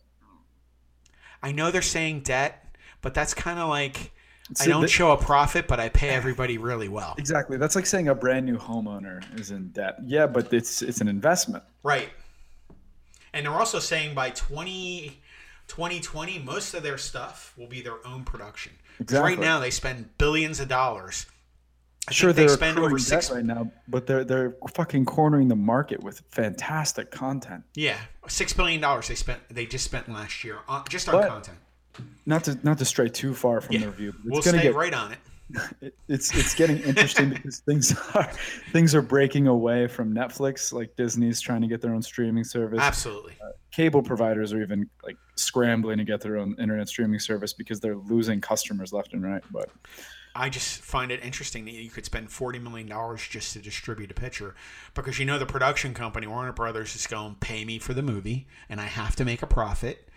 I 1.44 1.52
know 1.52 1.72
they're 1.72 1.82
saying 1.82 2.22
debt, 2.22 2.76
but 3.02 3.14
that's 3.14 3.34
kind 3.34 3.60
of 3.60 3.68
like 3.68 4.14
I 4.60 4.66
don't 4.68 4.90
show 4.90 5.12
a 5.12 5.18
profit, 5.18 5.68
but 5.68 5.80
I 5.80 5.90
pay 5.90 6.10
everybody 6.22 6.58
really 6.58 6.90
well. 6.90 7.16
Exactly. 7.18 7.58
That's 7.58 7.76
like 7.76 7.86
saying 7.86 8.08
a 8.10 8.16
brand 8.16 8.46
new 8.46 8.58
homeowner 8.58 9.22
is 9.40 9.52
in 9.52 9.70
debt. 9.70 9.98
Yeah, 10.06 10.28
but 10.28 10.52
it's 10.54 10.82
it's 10.82 11.00
an 11.02 11.08
investment. 11.08 11.64
Right. 11.84 12.10
And 13.34 13.46
they're 13.46 13.54
also 13.54 13.80
saying 13.80 14.14
by 14.14 14.32
20, 14.32 15.22
2020, 15.68 16.40
most 16.40 16.74
of 16.74 16.84
their 16.84 16.98
stuff 16.98 17.54
will 17.58 17.68
be 17.68 17.82
their 17.82 18.06
own 18.06 18.24
production. 18.26 18.74
'Cause 19.06 19.18
Right 19.20 19.40
now, 19.40 19.60
they 19.60 19.70
spend 19.72 20.18
billions 20.18 20.60
of 20.60 20.68
dollars. 20.68 21.26
I 22.08 22.12
sure, 22.14 22.34
they 22.34 22.48
they're 22.48 22.56
spend 22.56 22.78
over 22.80 22.98
six. 22.98 23.30
right 23.32 23.46
now, 23.46 23.72
but 23.88 24.08
they're 24.08 24.24
they're 24.24 24.56
fucking 24.74 25.06
cornering 25.06 25.48
the 25.48 25.56
market 25.56 26.02
with 26.04 26.22
fantastic 26.32 27.12
content. 27.12 27.64
Yeah, 27.76 27.98
six 28.28 28.54
billion 28.54 28.82
dollars 28.82 29.08
they 29.08 29.16
spent. 29.16 29.40
They 29.50 29.66
just 29.68 29.86
spent 29.86 30.10
last 30.10 30.44
year 30.44 30.58
on, 30.68 30.84
just 30.90 31.08
on 31.08 31.14
But- 31.22 31.30
content. 31.30 31.58
Not 32.26 32.44
to 32.46 32.58
not 32.64 32.78
to 32.80 32.86
stray 32.86 33.10
too 33.10 33.34
far 33.34 33.62
from 33.62 33.74
Yeah, 33.76 33.82
the 33.82 33.88
review. 33.88 34.12
But 34.12 34.20
it's 34.20 34.26
we'll 34.26 34.42
gonna 34.42 34.58
stay 34.60 34.68
get 34.68 34.76
right 34.76 34.94
on 34.94 35.12
it. 35.14 35.20
it- 35.82 35.96
it's 36.08 36.34
it's 36.38 36.56
getting 36.56 36.78
interesting 36.80 37.30
because 37.34 37.60
things 37.60 37.94
are 38.16 38.32
things 38.72 38.96
are 38.96 39.02
breaking 39.02 39.48
away 39.48 39.88
from 39.88 40.14
Netflix. 40.14 40.72
Like 40.72 40.96
Disney's 40.96 41.42
trying 41.42 41.62
to 41.62 41.68
get 41.68 41.82
their 41.82 41.94
own 41.94 42.02
streaming 42.02 42.44
service. 42.44 42.80
Absolutely. 42.80 43.34
Uh, 43.44 43.50
cable 43.72 44.02
providers 44.04 44.54
are 44.54 44.62
even 44.62 44.90
like 45.04 45.18
scrambling 45.36 45.98
to 45.98 46.04
get 46.04 46.22
their 46.22 46.38
own 46.38 46.56
internet 46.60 46.88
streaming 46.88 47.20
service 47.20 47.54
because 47.54 47.80
they're 47.80 47.96
losing 47.98 48.40
customers 48.40 48.94
left 48.94 49.14
and 49.14 49.24
right. 49.24 49.44
But 49.52 49.70
I 50.34 50.48
just 50.50 50.80
find 50.82 51.12
it 51.12 51.22
interesting 51.24 51.66
that 51.66 51.74
you 51.74 51.90
could 51.90 52.06
spend 52.06 52.32
forty 52.32 52.60
million 52.60 52.88
dollars 52.88 53.28
just 53.28 53.52
to 53.54 53.60
distribute 53.60 54.12
a 54.12 54.14
picture, 54.14 54.56
because 54.94 55.20
you 55.20 55.26
know 55.26 55.38
the 55.38 55.46
production 55.46 55.94
company 55.94 56.28
Warner 56.28 56.54
Brothers 56.54 56.96
is 56.96 57.08
going 57.08 57.34
to 57.34 57.40
pay 57.40 57.66
me 57.66 57.80
for 57.80 57.94
the 57.94 58.02
movie, 58.02 58.48
and 58.70 58.80
I 58.80 58.86
have 58.86 59.18
to 59.18 59.26
make 59.26 59.42
a 59.42 59.48
profit, 59.48 60.08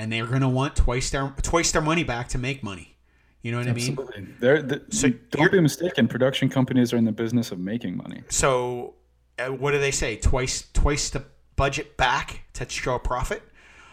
and 0.00 0.10
they're 0.10 0.26
going 0.26 0.40
to 0.40 0.48
want 0.48 0.74
twice 0.76 1.10
their 1.10 1.34
twice 1.42 1.72
their 1.72 1.82
money 1.82 2.04
back 2.04 2.28
to 2.28 2.38
make 2.38 2.62
money. 2.62 2.96
You 3.42 3.52
know 3.52 3.58
what 3.58 3.68
I 3.68 3.72
mean? 3.72 3.98
absolutely, 3.98 4.28
they're, 4.40 4.80
So 4.90 5.10
don't 5.30 5.52
be 5.52 5.60
mistaken. 5.60 6.08
Production 6.08 6.48
companies 6.48 6.92
are 6.92 6.96
in 6.96 7.04
the 7.04 7.12
business 7.12 7.52
of 7.52 7.58
making 7.58 7.96
money. 7.96 8.22
So, 8.28 8.94
uh, 9.38 9.46
what 9.48 9.72
do 9.72 9.78
they 9.78 9.90
say? 9.90 10.16
Twice 10.16 10.64
twice 10.72 11.10
the 11.10 11.24
budget 11.56 11.98
back 11.98 12.44
to 12.54 12.68
show 12.68 12.94
a 12.94 12.98
profit. 12.98 13.42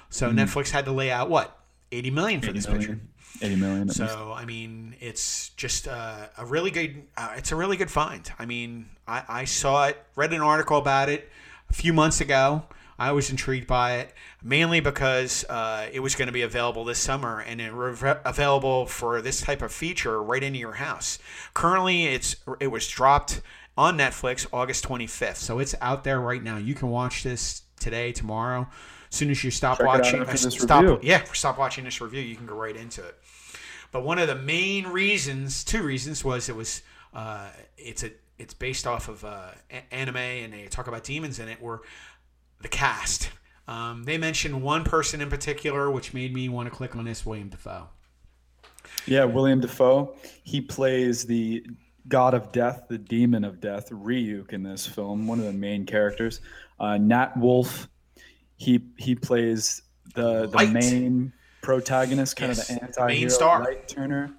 So 0.10 0.32
Netflix 0.32 0.70
had 0.70 0.86
to 0.86 0.94
lay 0.94 1.12
out 1.12 1.30
what 1.30 1.60
eighty 1.92 2.10
million 2.10 2.40
for 2.40 2.54
this 2.54 2.66
picture. 2.66 3.00
Eighty 3.42 3.58
million. 3.58 3.82
at 3.82 3.88
least. 3.88 3.98
So 3.98 4.32
I 4.32 4.46
mean, 4.46 4.96
it's 5.02 5.50
just 5.50 5.90
uh, 5.90 6.28
a 6.38 6.46
really 6.46 6.72
good. 6.72 7.04
Uh, 7.18 7.34
it's 7.36 7.52
a 7.52 7.58
really 7.58 7.76
good 7.76 7.92
find. 7.92 8.32
I 8.40 8.46
mean, 8.46 8.88
I, 9.06 9.24
I 9.28 9.46
saw 9.46 9.88
it, 9.88 9.98
read 10.16 10.32
an 10.32 10.42
article 10.42 10.78
about 10.78 11.10
it 11.10 11.30
a 11.70 11.74
few 11.74 11.92
months 11.92 12.22
ago. 12.22 12.64
I 13.00 13.12
was 13.12 13.30
intrigued 13.30 13.68
by 13.68 13.98
it 13.98 14.14
mainly 14.44 14.80
because 14.80 15.44
uh, 15.46 15.88
it 15.92 16.00
was 16.00 16.16
going 16.16 16.28
to 16.28 16.32
be 16.32 16.42
available 16.42 16.84
this 16.84 17.00
summer 17.00 17.40
and 17.42 17.62
it 17.62 17.72
re- 17.72 18.16
available 18.26 18.86
for 18.88 19.22
this 19.22 19.42
type 19.42 19.62
of 19.62 19.72
feature 19.72 20.22
right 20.22 20.42
into 20.42 20.60
your 20.60 20.74
house. 20.74 21.20
Currently, 21.54 22.06
it's 22.06 22.36
it 22.60 22.68
was 22.68 22.88
dropped 22.88 23.42
on 23.78 23.98
Netflix 23.98 24.48
August 24.52 24.88
25th, 24.88 25.36
so 25.36 25.60
it's 25.60 25.76
out 25.82 26.04
there 26.04 26.20
right 26.20 26.42
now. 26.42 26.58
You 26.58 26.74
can 26.74 26.90
watch 26.90 27.24
this 27.24 27.62
today, 27.80 28.12
tomorrow. 28.12 28.68
As 29.12 29.16
soon 29.16 29.30
as 29.30 29.44
you 29.44 29.52
stop 29.52 29.78
Check 29.78 29.86
watching, 29.88 30.22
uh, 30.24 30.36
stop, 30.36 30.82
review. 30.82 31.00
yeah, 31.04 31.24
stop 31.34 31.58
watching 31.58 31.84
this 31.86 32.02
review. 32.02 32.22
You 32.22 32.36
can 32.36 32.46
go 32.46 32.56
right 32.56 32.76
into 32.76 33.06
it. 33.06 33.16
But 33.92 34.04
one 34.04 34.20
of 34.20 34.28
the 34.28 34.36
main 34.36 34.88
reasons, 34.88 35.64
two 35.64 35.82
reasons, 35.84 36.26
was 36.26 36.50
it 36.50 36.56
was 36.56 36.82
uh, 37.14 37.48
it's 37.78 38.04
a 38.04 38.12
it's 38.38 38.54
based 38.54 38.86
off 38.86 39.08
of 39.08 39.24
uh, 39.24 39.50
a- 39.72 39.94
anime, 39.94 40.18
and 40.18 40.54
they 40.54 40.66
talk 40.66 40.88
about 40.88 41.04
demons 41.04 41.40
in 41.40 41.48
it. 41.48 41.62
Were 41.62 41.82
the 42.62 42.68
cast. 42.68 43.30
Um, 43.68 44.04
they 44.06 44.18
mentioned 44.18 44.62
one 44.62 44.84
person 44.84 45.22
in 45.22 45.30
particular, 45.30 45.92
which 45.92 46.14
made 46.14 46.34
me 46.34 46.48
want 46.50 46.70
to 46.70 46.76
click 46.76 46.96
on 46.96 47.06
this 47.06 47.26
William 47.26 47.50
Dafoe. 47.50 47.90
Yeah, 49.06 49.26
William 49.26 49.60
Dafoe. 49.60 50.16
He 50.44 50.62
plays 50.62 51.26
the 51.26 51.66
god 52.08 52.34
of 52.34 52.52
death, 52.54 52.84
the 52.88 52.98
demon 52.98 53.44
of 53.44 53.60
death, 53.60 53.90
Ryuk 53.90 54.54
in 54.54 54.64
this 54.64 54.88
film, 54.88 55.28
one 55.28 55.40
of 55.40 55.46
the 55.46 55.54
main 55.54 55.86
characters. 55.86 56.40
Uh, 56.80 56.98
Nat 56.98 57.36
Wolff. 57.38 57.90
He 58.58 58.82
he 58.98 59.14
plays 59.16 59.82
the 60.16 60.48
the 60.48 60.56
Light. 60.58 60.72
main 60.72 61.34
protagonist, 61.62 62.38
kind 62.38 62.56
Yes, 62.56 62.70
of 62.70 62.76
the 62.78 62.84
anti 62.84 63.08
main 63.08 63.30
star. 63.30 63.64
Light 63.64 63.88
Turner. 63.88 64.32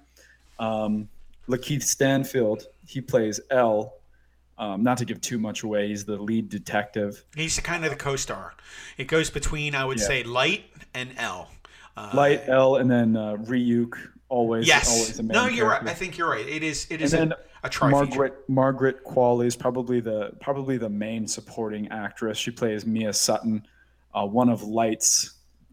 Um, 0.57 1.07
Lakeith 1.47 1.83
Stanfield. 1.83 2.63
He 2.85 2.99
plays 3.01 3.39
L. 3.51 3.93
Um, 4.59 4.83
not 4.83 4.97
to 4.97 5.05
give 5.05 5.21
too 5.21 5.39
much 5.39 5.63
away, 5.63 5.87
he's 5.87 6.03
the 6.03 6.17
lead 6.17 6.49
detective. 6.49 7.23
He's 7.33 7.57
kind 7.61 7.85
of 7.85 7.91
the 7.91 7.95
co-star. 7.97 8.53
It 8.97 9.05
goes 9.05 9.29
between, 9.29 9.73
I 9.73 9.85
would 9.85 9.99
Yeah. 9.99 10.05
say, 10.05 10.23
Light 10.23 10.65
and 10.93 11.11
L. 11.17 11.49
Uh, 11.95 12.09
Light 12.13 12.43
L, 12.47 12.75
and 12.75 12.91
then 12.91 13.15
uh, 13.15 13.37
Ryuk. 13.37 13.93
Always, 14.27 14.67
Yes. 14.67 14.87
always 14.91 15.19
No, 15.21 15.47
you're 15.47 15.67
right. 15.67 15.81
I 15.87 15.93
think 15.95 16.17
you're 16.17 16.29
right. 16.29 16.47
It 16.47 16.61
is. 16.61 16.85
It 16.91 17.01
is. 17.01 17.13
and 17.15 17.31
a, 17.33 17.37
a 17.63 17.69
tri 17.69 17.89
Margaret 17.89 18.47
Margaret 18.47 19.03
Qualley 19.03 19.47
is 19.47 19.55
probably 19.55 20.01
the 20.01 20.31
probably 20.39 20.77
the 20.77 20.89
main 20.89 21.25
supporting 21.25 21.87
actress. 21.87 22.37
She 22.37 22.51
plays 22.51 22.85
Mia 22.85 23.11
Sutton, 23.11 23.65
uh, 24.13 24.27
one 24.27 24.49
of 24.49 24.61
Light's 24.61 25.31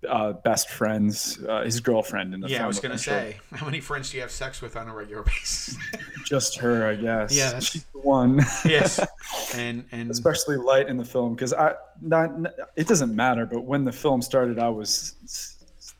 uh, 0.08 0.32
best 0.32 0.70
friends, 0.70 1.38
uh, 1.48 1.62
his 1.62 1.80
girlfriend 1.80 2.34
in 2.34 2.40
the 2.40 2.48
Yeah. 2.48 2.64
I 2.64 2.66
was 2.66 2.80
gonna 2.80 2.96
say, 2.98 3.36
how 3.52 3.66
many 3.66 3.80
friends 3.80 4.10
do 4.10 4.16
you 4.16 4.22
have 4.22 4.30
sex 4.30 4.60
with 4.62 4.76
on 4.76 4.88
a 4.88 4.94
regular 4.94 5.22
basis? 5.22 5.76
just 6.24 6.58
her, 6.58 6.86
I 6.86 6.94
guess. 6.94 7.34
Yeah, 7.36 7.46
that's- 7.46 7.64
she's 7.64 7.84
the 7.92 7.98
one. 8.00 8.38
yes, 8.64 9.00
and 9.54 9.84
and 9.92 10.10
Especially 10.10 10.56
Light 10.56 10.88
in 10.88 10.96
the 10.96 11.04
film 11.04 11.34
because 11.34 11.52
I 11.52 11.74
not 12.00 12.30
it 12.76 12.86
doesn't 12.88 13.14
matter, 13.14 13.46
but 13.46 13.64
when 13.64 13.84
the 13.84 13.92
film 13.92 14.22
started, 14.22 14.58
I 14.58 14.68
was 14.68 15.14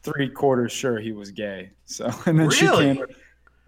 three 0.03 0.29
quarters 0.29 0.73
sure 0.73 0.99
he 1.01 1.13
was 1.13 1.31
gay. 1.31 1.71
So 1.85 2.11
and 2.27 2.39
then 2.39 2.51
she 2.51 2.67
Really? 2.67 2.95
came. 2.97 3.07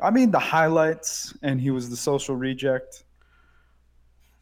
I 0.02 0.10
mean 0.10 0.30
the 0.30 0.38
highlights, 0.38 1.34
and 1.42 1.60
he 1.60 1.70
was 1.70 1.90
the 1.90 1.96
social 1.96 2.36
reject. 2.36 3.04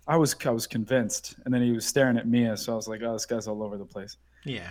I 0.08 0.16
was 0.16 0.36
I 0.44 0.50
was 0.50 0.66
convinced, 0.66 1.34
and 1.44 1.52
then 1.52 1.62
he 1.62 1.72
was 1.72 1.84
staring 1.86 2.16
at 2.16 2.28
Mia, 2.28 2.56
so 2.56 2.72
I 2.72 2.76
was 2.76 2.86
like, 2.86 3.02
"Oh, 3.02 3.12
this 3.14 3.26
guy's 3.26 3.48
all 3.48 3.62
over 3.62 3.76
the 3.76 3.84
place." 3.84 4.16
yeah. 4.44 4.70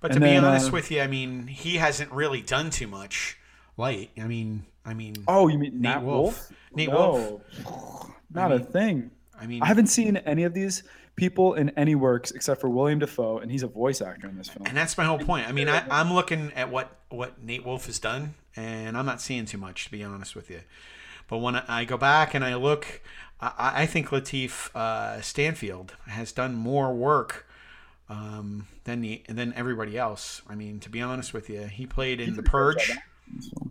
But 0.00 0.08
to 0.08 0.14
And 0.14 0.24
be 0.24 0.30
then, 0.30 0.44
honest 0.44 0.68
uh, 0.68 0.72
with 0.72 0.90
you, 0.90 1.00
I 1.00 1.06
mean, 1.06 1.46
he 1.46 1.76
hasn't 1.76 2.12
really 2.12 2.42
done 2.42 2.70
too 2.70 2.86
much. 2.86 3.38
Light. 3.76 4.10
I 4.20 4.24
mean, 4.26 4.64
I 4.84 4.94
mean, 4.94 5.16
Oh, 5.28 5.48
you 5.48 5.58
mean 5.58 5.72
Nate 5.74 5.80
Nat 5.82 6.02
Wolff. 6.02 6.50
Wolf? 6.50 6.52
Nate 6.74 6.88
no, 6.88 7.40
not 8.32 8.52
I 8.52 8.54
a 8.54 8.58
mean- 8.58 8.66
thing. 8.66 9.10
I 9.38 9.46
mean, 9.46 9.62
I 9.62 9.66
haven't 9.66 9.88
seen 9.88 10.16
any 10.18 10.44
of 10.44 10.54
these 10.54 10.82
people 11.14 11.52
in 11.54 11.68
any 11.70 11.94
works 11.94 12.30
except 12.30 12.58
for 12.60 12.70
William 12.70 12.98
Dafoe, 13.00 13.38
and 13.38 13.50
he's 13.50 13.62
a 13.62 13.66
voice 13.66 14.00
actor 14.00 14.26
in 14.28 14.36
this 14.38 14.48
film. 14.48 14.66
and 14.66 14.74
that's 14.76 14.96
my 14.96 15.04
whole 15.04 15.18
point. 15.18 15.46
I 15.46 15.52
mean, 15.52 15.68
I, 15.68 15.84
I'm 15.90 16.12
looking 16.12 16.52
at 16.54 16.70
what 16.70 16.90
what 17.10 17.42
Nate 17.42 17.64
Wolf 17.66 17.84
has 17.86 17.98
done, 17.98 18.34
and 18.56 18.96
I'm 18.96 19.04
not 19.04 19.20
seeing 19.20 19.44
too 19.44 19.58
much 19.58 19.84
to 19.86 19.90
be 19.90 20.02
honest 20.02 20.34
with 20.34 20.48
you. 20.50 20.60
But 21.28 21.38
when 21.38 21.56
I 21.56 21.84
go 21.84 21.98
back 21.98 22.32
and 22.34 22.42
I 22.44 22.54
look, 22.54 23.02
I, 23.38 23.82
I 23.82 23.86
think 23.86 24.08
Latif 24.08 24.74
uh, 24.74 25.20
Stanfield 25.20 25.92
has 26.06 26.32
done 26.32 26.54
more 26.54 26.94
work 26.94 27.45
um, 28.08 28.66
than 28.84 29.00
the 29.00 29.22
than 29.28 29.52
everybody 29.54 29.98
else. 29.98 30.42
I 30.48 30.54
mean, 30.54 30.80
to 30.80 30.88
be 30.90 31.00
honest 31.02 31.32
with 31.34 31.48
you, 31.50 31.62
he 31.62 31.86
played 31.86 32.20
in 32.20 32.36
The 32.36 32.42
Purge. 32.42 32.92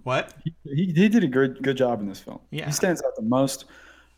What? 0.04 0.34
He, 0.44 0.54
he, 0.66 0.86
he 0.94 1.08
did 1.10 1.24
a 1.24 1.28
good 1.28 1.62
good 1.64 1.78
job 1.78 2.02
in 2.02 2.08
this 2.08 2.20
film. 2.20 2.40
Yeah. 2.52 2.66
he 2.66 2.72
stands 2.72 3.02
out 3.04 3.16
the 3.16 3.22
most. 3.22 3.66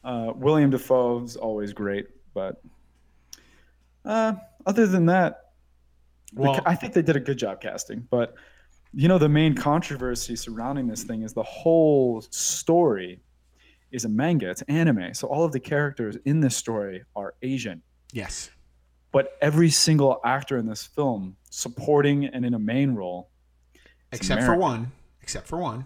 Uh, 0.04 0.32
William 0.36 0.70
Dafoe 0.70 1.24
is 1.24 1.36
always 1.36 1.74
great, 1.74 2.08
but 2.34 2.62
uh, 4.06 4.34
other 4.66 4.88
than 4.88 5.06
that, 5.08 5.52
Well- 6.34 6.56
ca- 6.56 6.64
I 6.66 6.76
think 6.76 6.94
they 6.94 7.02
did 7.02 7.16
a 7.16 7.20
good 7.20 7.38
job 7.38 7.62
casting. 7.62 8.08
But 8.10 8.36
you 8.94 9.08
know, 9.08 9.18
the 9.18 9.30
main 9.30 9.54
controversy 9.54 10.36
surrounding 10.36 10.88
this 10.88 11.04
thing 11.04 11.22
is 11.24 11.34
the 11.34 11.44
whole 11.44 12.22
story 12.30 13.20
is 13.92 14.06
a 14.06 14.10
manga. 14.10 14.50
It's 14.50 14.62
anime, 14.64 15.14
so 15.14 15.28
all 15.28 15.44
of 15.44 15.52
the 15.52 15.60
characters 15.60 16.18
in 16.26 16.40
this 16.40 16.56
story 16.56 17.04
are 17.16 17.36
Asian. 17.42 17.82
Yes. 18.14 18.50
But 19.18 19.36
every 19.42 19.72
single 19.72 20.22
actor 20.24 20.60
in 20.60 20.68
this 20.68 20.86
film, 20.86 21.38
supporting 21.50 22.26
and 22.26 22.46
in 22.46 22.54
a 22.54 22.60
main 22.60 22.94
role, 22.94 23.32
Except 24.12 24.44
for 24.44 24.56
one. 24.56 24.92
Except 25.24 25.48
for 25.48 25.58
one. 25.58 25.86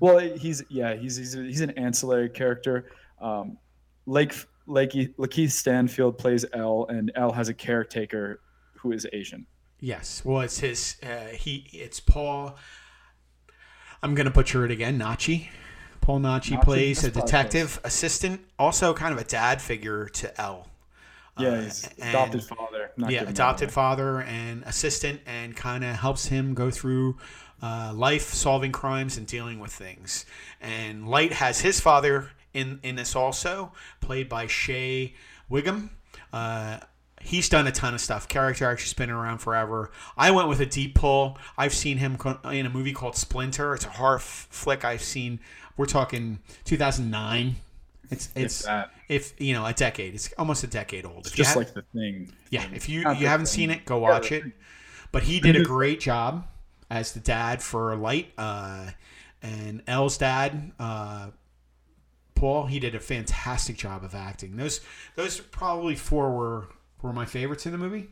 Well, 0.00 0.20
he's 0.20 0.62
yeah, 0.70 0.94
he's 0.94 1.16
he's, 1.16 1.34
he's 1.34 1.60
an 1.60 1.72
ancillary 1.72 2.30
character. 2.30 2.90
Um, 3.20 3.58
Lake 4.06 4.32
Lake 4.66 4.92
Lakeith 5.18 5.50
Stanfield 5.50 6.16
plays 6.16 6.46
L, 6.54 6.86
and 6.88 7.12
L 7.14 7.30
has 7.32 7.50
a 7.50 7.54
caretaker 7.54 8.40
who 8.78 8.90
is 8.90 9.06
Asian. 9.12 9.44
Yes. 9.78 10.22
Well, 10.24 10.40
it's 10.40 10.58
his. 10.58 10.96
Uh, 11.02 11.26
he. 11.34 11.68
It's 11.74 12.00
Paul. 12.00 12.56
I'm 14.02 14.14
gonna 14.14 14.30
butcher 14.30 14.64
it 14.64 14.70
again. 14.70 14.98
Nachi. 14.98 15.48
Paul 16.00 16.20
Nachi, 16.20 16.56
Nachi? 16.56 16.64
plays 16.64 17.04
a 17.04 17.10
detective 17.10 17.78
assistant, 17.84 18.40
also 18.58 18.94
kind 18.94 19.12
of 19.12 19.18
a 19.18 19.24
dad 19.24 19.60
figure 19.60 20.08
to 20.08 20.40
L. 20.40 20.68
Yeah, 21.38 21.48
Uh, 21.48 21.70
and- 22.00 22.08
adopted 22.10 22.44
father. 22.44 22.90
Not 22.96 23.10
yeah, 23.10 23.22
adopted 23.22 23.70
father 23.70 24.20
and 24.22 24.62
assistant, 24.64 25.20
and 25.26 25.54
kind 25.56 25.84
of 25.84 25.96
helps 25.96 26.26
him 26.26 26.54
go 26.54 26.70
through 26.70 27.16
uh, 27.62 27.92
life, 27.94 28.32
solving 28.34 28.72
crimes 28.72 29.16
and 29.16 29.26
dealing 29.26 29.58
with 29.58 29.72
things. 29.72 30.26
And 30.60 31.08
Light 31.08 31.32
has 31.34 31.60
his 31.60 31.80
father 31.80 32.30
in 32.54 32.80
in 32.82 32.96
this 32.96 33.14
also, 33.16 33.72
played 34.00 34.28
by 34.28 34.46
Shea 34.46 35.14
Whigham. 35.48 35.90
Uh, 36.32 36.78
he's 37.20 37.48
done 37.48 37.66
a 37.66 37.72
ton 37.72 37.92
of 37.94 38.00
stuff. 38.00 38.28
Character 38.28 38.70
actually 38.70 38.94
been 38.96 39.10
around 39.10 39.38
forever. 39.38 39.90
I 40.16 40.30
went 40.30 40.48
with 40.48 40.60
a 40.60 40.66
deep 40.66 40.94
pull. 40.94 41.38
I've 41.58 41.74
seen 41.74 41.98
him 41.98 42.16
in 42.50 42.66
a 42.66 42.70
movie 42.70 42.92
called 42.92 43.16
Splinter. 43.16 43.74
It's 43.74 43.84
a 43.86 43.90
horror 43.90 44.16
f- 44.16 44.46
flick. 44.50 44.84
I've 44.84 45.02
seen. 45.02 45.40
We're 45.76 45.86
talking 45.86 46.38
2009. 46.64 47.56
It's 48.10 48.30
it's 48.34 48.62
that. 48.64 48.90
if 49.08 49.32
you 49.40 49.52
know 49.54 49.64
a 49.66 49.72
decade. 49.72 50.14
It's 50.14 50.32
almost 50.38 50.62
a 50.64 50.66
decade 50.66 51.04
old. 51.04 51.18
It's 51.20 51.28
If 51.30 51.34
just 51.34 51.52
ha- 51.54 51.58
like 51.60 51.74
the 51.74 51.82
thing. 51.82 52.32
yeah, 52.50 52.66
if 52.74 52.88
you 52.88 53.02
Not 53.02 53.18
you 53.20 53.26
haven't 53.26 53.46
thing. 53.46 53.54
seen 53.54 53.70
it, 53.70 53.84
go 53.84 53.98
watch 53.98 54.32
it. 54.32 54.44
But 55.12 55.22
he 55.24 55.40
did 55.40 55.56
a 55.56 55.62
great 55.74 56.00
job 56.00 56.46
as 56.90 57.12
the 57.12 57.20
dad 57.20 57.62
for 57.62 57.96
Light, 57.96 58.32
uh, 58.38 58.90
and 59.42 59.82
L's 59.86 60.18
dad, 60.18 60.72
uh, 60.78 61.28
Paul. 62.34 62.66
He 62.66 62.78
did 62.78 62.94
a 62.94 63.00
fantastic 63.00 63.76
job 63.76 64.04
of 64.04 64.14
acting. 64.14 64.56
Those 64.56 64.80
those 65.14 65.40
probably 65.40 65.94
four 65.96 66.32
were 66.32 66.68
were 67.02 67.12
my 67.12 67.24
favorites 67.24 67.66
in 67.66 67.72
the 67.72 67.78
movie. 67.78 68.08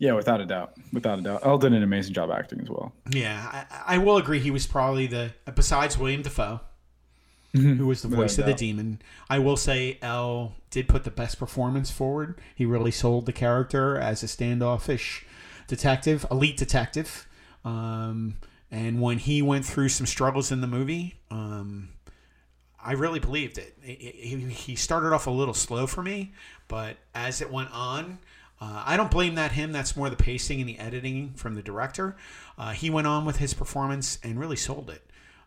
Yeah, 0.00 0.12
without 0.12 0.40
a 0.40 0.46
doubt, 0.46 0.74
without 0.92 1.18
a 1.18 1.22
doubt. 1.22 1.40
L 1.44 1.58
did 1.58 1.72
an 1.72 1.82
amazing 1.82 2.14
job 2.14 2.30
acting 2.30 2.60
as 2.60 2.68
well. 2.70 2.92
Yeah, 3.10 3.64
I, 3.68 3.96
I 3.96 3.98
will 3.98 4.16
agree. 4.16 4.38
He 4.38 4.52
was 4.52 4.64
probably 4.66 5.08
the 5.08 5.32
besides 5.56 5.98
William 5.98 6.22
Defoe, 6.22 6.60
who 7.52 7.86
was 7.86 8.02
the 8.02 8.08
Without 8.08 8.22
voice 8.22 8.38
a 8.38 8.42
of 8.42 8.46
the 8.46 8.54
demon. 8.54 9.00
I 9.28 9.38
will 9.38 9.56
say 9.56 9.98
L 10.02 10.54
did 10.70 10.88
put 10.88 11.04
the 11.04 11.10
best 11.10 11.38
performance 11.38 11.90
forward. 11.90 12.38
He 12.54 12.66
really 12.66 12.90
sold 12.90 13.26
the 13.26 13.32
character 13.32 13.98
as 13.98 14.22
a 14.22 14.28
standoffish 14.28 15.24
detective, 15.66 16.26
elite 16.30 16.56
detective. 16.56 17.26
Um, 17.64 18.36
and 18.70 19.00
when 19.00 19.18
he 19.18 19.40
went 19.42 19.64
through 19.64 19.88
some 19.88 20.06
struggles 20.06 20.52
in 20.52 20.60
the 20.60 20.66
movie, 20.66 21.16
um, 21.30 21.90
I 22.82 22.92
really 22.92 23.18
believed 23.18 23.58
it. 23.58 23.76
He- 23.82 23.94
He, 23.94 24.36
he 24.50 24.76
started 24.76 25.12
off 25.12 25.26
a 25.26 25.30
little 25.30 25.54
slow 25.54 25.86
for 25.86 26.02
me, 26.02 26.32
but 26.68 26.96
as 27.14 27.40
it 27.40 27.50
went 27.50 27.70
on, 27.72 28.18
uh, 28.60 28.82
I 28.86 28.96
don't 28.96 29.10
blame 29.10 29.36
that 29.36 29.52
him. 29.52 29.72
That's 29.72 29.96
more 29.96 30.10
the 30.10 30.16
pacing 30.16 30.60
and 30.60 30.68
the 30.68 30.78
editing 30.78 31.32
from 31.34 31.54
the 31.54 31.62
director. 31.62 32.16
Uh, 32.58 32.72
he 32.72 32.90
went 32.90 33.06
on 33.06 33.24
with 33.24 33.36
his 33.36 33.54
performance 33.54 34.18
and 34.22 34.38
really 34.38 34.56
sold 34.56 34.90
it. 34.90 35.02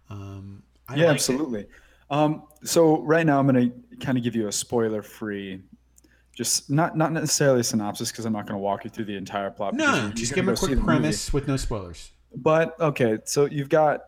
Um, 0.10 0.64
I 0.88 0.96
yeah, 0.96 1.08
liked 1.10 1.22
it. 1.56 1.70
Um, 2.12 2.44
so 2.64 3.02
right 3.02 3.26
now 3.26 3.40
I'm 3.40 3.48
going 3.48 3.72
to 3.72 3.98
kind 3.98 4.18
of 4.18 4.24
give 4.24 4.36
you 4.36 4.48
a 4.48 4.52
spoiler-free, 4.52 5.62
just 6.36 6.70
not 6.70 6.98
not 6.98 7.14
necessarily 7.14 7.62
a 7.62 7.64
synopsis 7.64 8.12
because 8.12 8.26
I'm 8.26 8.34
not 8.34 8.46
going 8.46 8.56
to 8.58 8.62
walk 8.62 8.84
you 8.84 8.90
through 8.90 9.06
the 9.06 9.16
entire 9.16 9.50
plot. 9.50 9.74
No, 9.74 10.12
just 10.14 10.36
give 10.36 10.48
him 10.48 10.54
a 10.54 10.58
quick 10.58 10.80
premise 10.80 11.32
with 11.32 11.48
no 11.48 11.56
spoilers. 11.56 12.12
But 12.36 12.80
okay, 12.80 13.20
so 13.26 13.46
you've 13.46 13.70
got 13.70 14.02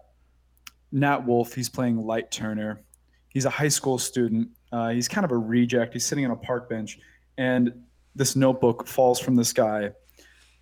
Nat 0.91 1.25
Wolff. 1.25 1.53
He's 1.53 1.69
playing 1.69 1.97
Light 1.97 2.29
Turner. 2.29 2.81
He's 3.29 3.45
a 3.45 3.49
high 3.49 3.69
school 3.69 3.97
student. 3.97 4.49
Uh, 4.71 4.89
he's 4.89 5.07
kind 5.07 5.25
of 5.25 5.31
a 5.31 5.37
reject. 5.37 5.93
He's 5.93 6.05
sitting 6.05 6.25
on 6.25 6.31
a 6.31 6.35
park 6.35 6.69
bench, 6.69 6.99
and 7.37 7.73
this 8.15 8.35
notebook 8.35 8.85
falls 8.85 9.19
from 9.19 9.35
the 9.35 9.45
sky, 9.45 9.91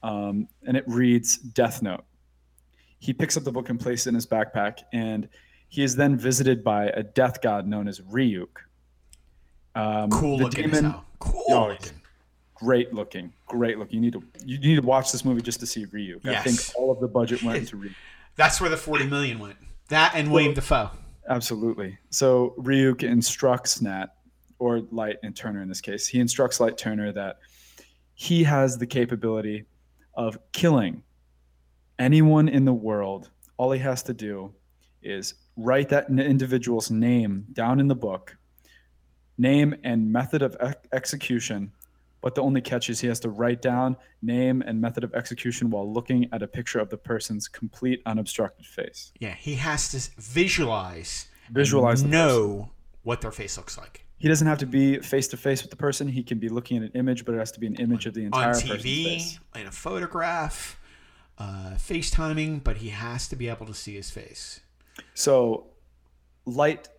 um, 0.03 0.48
and 0.67 0.77
it 0.77 0.83
reads 0.88 1.38
Death 1.38 1.81
Note. 1.81 2.03
He 3.00 3.13
picks 3.13 3.36
up 3.36 3.43
the 3.43 3.51
book 3.51 3.69
and 3.69 3.79
places 3.79 4.05
it 4.05 4.10
in 4.10 4.15
his 4.15 4.27
backpack, 4.27 4.79
and 4.93 5.27
he 5.72 5.84
is 5.84 5.96
then 5.96 6.18
visited 6.18 6.63
by 6.66 6.88
a 6.88 7.01
death 7.01 7.42
god 7.42 7.66
known 7.66 7.88
as 7.88 8.01
Ryuk. 8.01 8.50
Um, 9.74 10.10
Cool 10.10 10.38
the 10.38 10.44
looking 10.44 10.70
demon- 10.70 10.96
Cool 11.20 11.44
Oh, 11.50 11.68
looking. 11.70 11.94
great 12.56 12.94
looking, 12.94 13.32
great 13.48 13.78
looking. 13.80 13.96
You 13.96 14.01
need 14.01 14.13
to 14.13 14.24
you 14.46 14.58
need 14.60 14.75
to 14.75 14.82
watch 14.82 15.12
this 15.13 15.24
movie 15.24 15.42
just 15.42 15.60
to 15.62 15.66
see 15.66 15.86
Ryuk. 15.86 16.28
I 16.28 16.42
think 16.42 16.60
all 16.75 16.92
of 16.92 17.00
the 17.00 17.08
budget 17.08 17.42
went 17.42 17.58
into 17.60 17.78
Ryuk. 17.78 17.96
That's 18.36 18.60
where 18.60 18.70
the 18.70 18.75
forty 18.78 19.08
million 19.08 19.40
went. 19.40 19.56
That 19.90 20.12
and 20.16 20.30
William 20.32 20.54
Dafoe. 20.54 20.90
Absolutely. 21.30 21.98
So 22.10 22.54
Ryuk 22.58 23.04
instructs 23.04 23.82
Nat, 23.82 24.08
or 24.60 24.82
Light 24.92 25.18
and 25.24 25.36
Turner 25.36 25.62
in 25.62 25.70
this 25.70 25.80
case, 25.82 26.06
he 26.08 26.20
instructs 26.20 26.60
Light 26.60 26.78
Turner 26.78 27.12
that 27.13 27.38
he 28.16 28.44
has 28.44 28.78
the 28.78 28.88
capability 28.88 29.66
of 30.16 30.38
killing 30.51 31.04
anyone 31.98 32.50
in 32.50 32.66
the 32.66 32.74
world. 32.74 33.30
All 33.58 33.72
he 33.72 33.80
has 33.80 34.04
to 34.04 34.13
do 34.13 34.54
is 35.04 35.36
write 35.58 35.89
that 35.89 36.10
individual's 36.10 36.89
name 36.89 37.46
down 37.53 37.79
in 37.79 37.88
the 37.88 37.96
book, 37.96 38.38
name 39.38 39.75
and 39.84 40.12
method 40.12 40.41
of 40.41 40.55
ex- 40.60 40.88
execution. 40.93 41.72
But 42.22 42.36
the 42.36 42.43
only 42.43 42.62
catch 42.62 42.89
is 42.89 43.00
he 43.00 43.08
has 43.08 43.20
to 43.22 43.29
write 43.29 43.62
down 43.63 43.98
name 44.22 44.62
and 44.62 44.79
method 44.79 45.03
of 45.03 45.13
execution 45.15 45.72
while 45.72 45.91
looking 45.91 46.29
at 46.31 46.43
a 46.43 46.48
picture 46.48 46.79
of 46.79 46.89
the 46.89 46.98
person's 46.98 47.48
complete 47.48 48.01
unobstructed 48.05 48.65
face. 48.65 49.12
Yeah, 49.20 49.34
he 49.34 49.55
has 49.55 49.89
to 49.89 50.22
visualize, 50.22 51.27
Visualize 51.51 52.03
know 52.03 52.70
what 53.03 53.22
their 53.22 53.31
face 53.31 53.58
looks 53.58 53.77
like 53.77 54.05
He 54.20 54.27
doesn't 54.27 54.46
have 54.46 54.60
to 54.60 54.67
be 54.67 55.00
face 55.00 55.27
to 55.29 55.38
face 55.38 55.63
with 55.63 55.72
the 55.72 55.75
person. 55.77 56.08
He 56.08 56.22
can 56.22 56.38
be 56.38 56.48
looking 56.48 56.77
at 56.77 56.84
an 56.84 56.91
image, 56.93 57.25
but 57.25 57.34
it 57.34 57.39
has 57.39 57.51
to 57.53 57.60
be 57.60 57.65
an 57.65 57.75
image 57.75 58.05
of 58.05 58.13
the 58.13 58.24
entire 58.24 58.50
on 58.50 58.53
person's 58.53 58.84
TV, 58.84 59.03
face. 59.03 59.39
in 59.55 59.65
a 59.65 59.72
photograph, 59.72 60.79
uh, 61.39 61.72
FaceTiming, 61.75 62.63
but 62.63 62.77
he 62.77 62.89
has 62.89 63.27
to 63.29 63.36
be 63.36 63.50
able 63.50 63.65
to 63.65 63.74
see 63.74 63.96
his 63.96 64.12
face. 64.12 64.60
So, 65.13 65.67
Light 66.46 66.89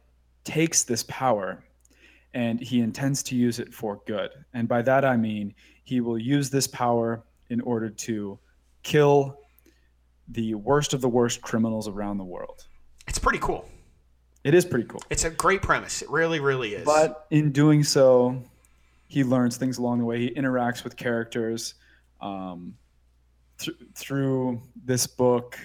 takes 0.44 0.82
this 0.84 1.04
power 1.04 1.62
and 2.34 2.60
he 2.60 2.80
intends 2.80 3.22
to 3.24 3.36
use 3.36 3.58
it 3.58 3.72
for 3.72 4.00
good. 4.06 4.30
And 4.54 4.68
by 4.68 4.82
that 4.82 5.04
I 5.04 5.16
mean 5.16 5.54
he 5.84 6.00
will 6.00 6.18
use 6.18 6.50
this 6.50 6.66
power 6.66 7.22
in 7.50 7.60
order 7.60 7.90
to 7.90 8.38
kill 8.82 9.38
the 10.28 10.54
worst 10.54 10.94
of 10.94 11.00
the 11.00 11.08
worst 11.08 11.42
criminals 11.42 11.88
around 11.88 12.18
the 12.18 12.24
world. 12.24 12.66
It's 13.06 13.18
pretty 13.18 13.38
cool. 13.40 13.68
It 14.44 14.54
is 14.54 14.64
pretty 14.64 14.88
cool. 14.88 15.02
It's 15.10 15.24
a 15.24 15.30
great 15.30 15.62
premise. 15.62 16.02
It 16.02 16.10
really, 16.10 16.40
really 16.40 16.74
is. 16.74 16.84
But 16.84 17.26
in 17.30 17.52
doing 17.52 17.84
so, 17.84 18.42
he 19.06 19.22
learns 19.22 19.56
things 19.56 19.78
along 19.78 19.98
the 19.98 20.04
way. 20.04 20.20
He 20.20 20.30
interacts 20.30 20.82
with 20.82 20.96
characters 20.96 21.74
um, 22.20 22.74
th- 23.58 23.76
through 23.94 24.60
this 24.84 25.06
book. 25.06 25.58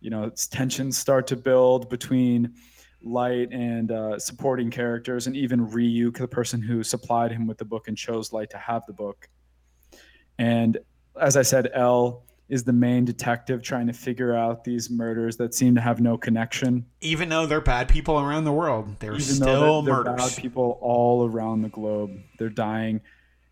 You 0.00 0.10
know, 0.10 0.24
its 0.24 0.46
tensions 0.46 0.96
start 0.98 1.26
to 1.28 1.36
build 1.36 1.88
between 1.88 2.54
Light 3.02 3.50
and 3.50 3.90
uh, 3.90 4.18
supporting 4.18 4.70
characters, 4.70 5.26
and 5.26 5.34
even 5.34 5.66
Ryuk, 5.66 6.18
the 6.18 6.28
person 6.28 6.60
who 6.60 6.82
supplied 6.82 7.32
him 7.32 7.46
with 7.46 7.56
the 7.56 7.64
book 7.64 7.88
and 7.88 7.96
chose 7.96 8.32
Light 8.32 8.50
to 8.50 8.58
have 8.58 8.82
the 8.86 8.92
book. 8.92 9.28
And 10.38 10.78
as 11.18 11.36
I 11.36 11.42
said, 11.42 11.70
L 11.72 12.24
is 12.50 12.64
the 12.64 12.72
main 12.72 13.04
detective 13.04 13.62
trying 13.62 13.86
to 13.86 13.92
figure 13.92 14.34
out 14.34 14.64
these 14.64 14.90
murders 14.90 15.36
that 15.36 15.54
seem 15.54 15.74
to 15.76 15.80
have 15.80 16.00
no 16.00 16.18
connection 16.18 16.84
even 17.00 17.28
though 17.28 17.46
they're 17.46 17.60
bad 17.60 17.88
people 17.88 18.18
around 18.18 18.44
the 18.44 18.52
world, 18.52 18.96
they're 18.98 19.12
even 19.12 19.22
still 19.22 19.82
they're, 19.82 19.94
they're 19.94 20.04
murders. 20.12 20.34
bad 20.34 20.42
people 20.42 20.78
all 20.82 21.26
around 21.26 21.62
the 21.62 21.68
globe. 21.68 22.10
They're 22.38 22.48
dying, 22.48 23.00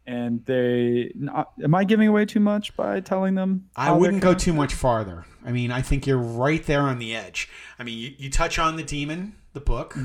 and 0.09 0.43
they. 0.47 1.13
Not, 1.15 1.53
am 1.63 1.75
I 1.75 1.85
giving 1.85 2.09
away 2.09 2.25
too 2.25 2.41
much 2.41 2.75
by 2.77 3.01
telling 3.01 3.35
them? 3.35 3.69
I 3.77 3.93
wouldn't 3.93 4.23
go 4.23 4.33
too 4.35 4.55
much 4.55 4.73
farther. 4.73 5.27
I 5.45 5.53
mean, 5.53 5.71
I 5.71 5.83
think 5.83 6.07
you're 6.07 6.17
right 6.19 6.65
there 6.65 6.81
on 6.83 6.99
the 6.99 7.15
edge. 7.15 7.49
I 7.79 7.85
mean, 7.85 7.99
you, 7.99 8.15
you 8.17 8.31
touch 8.31 8.59
on 8.59 8.77
the 8.77 8.83
demon, 8.83 9.37
the 9.53 9.61
book, 9.61 9.97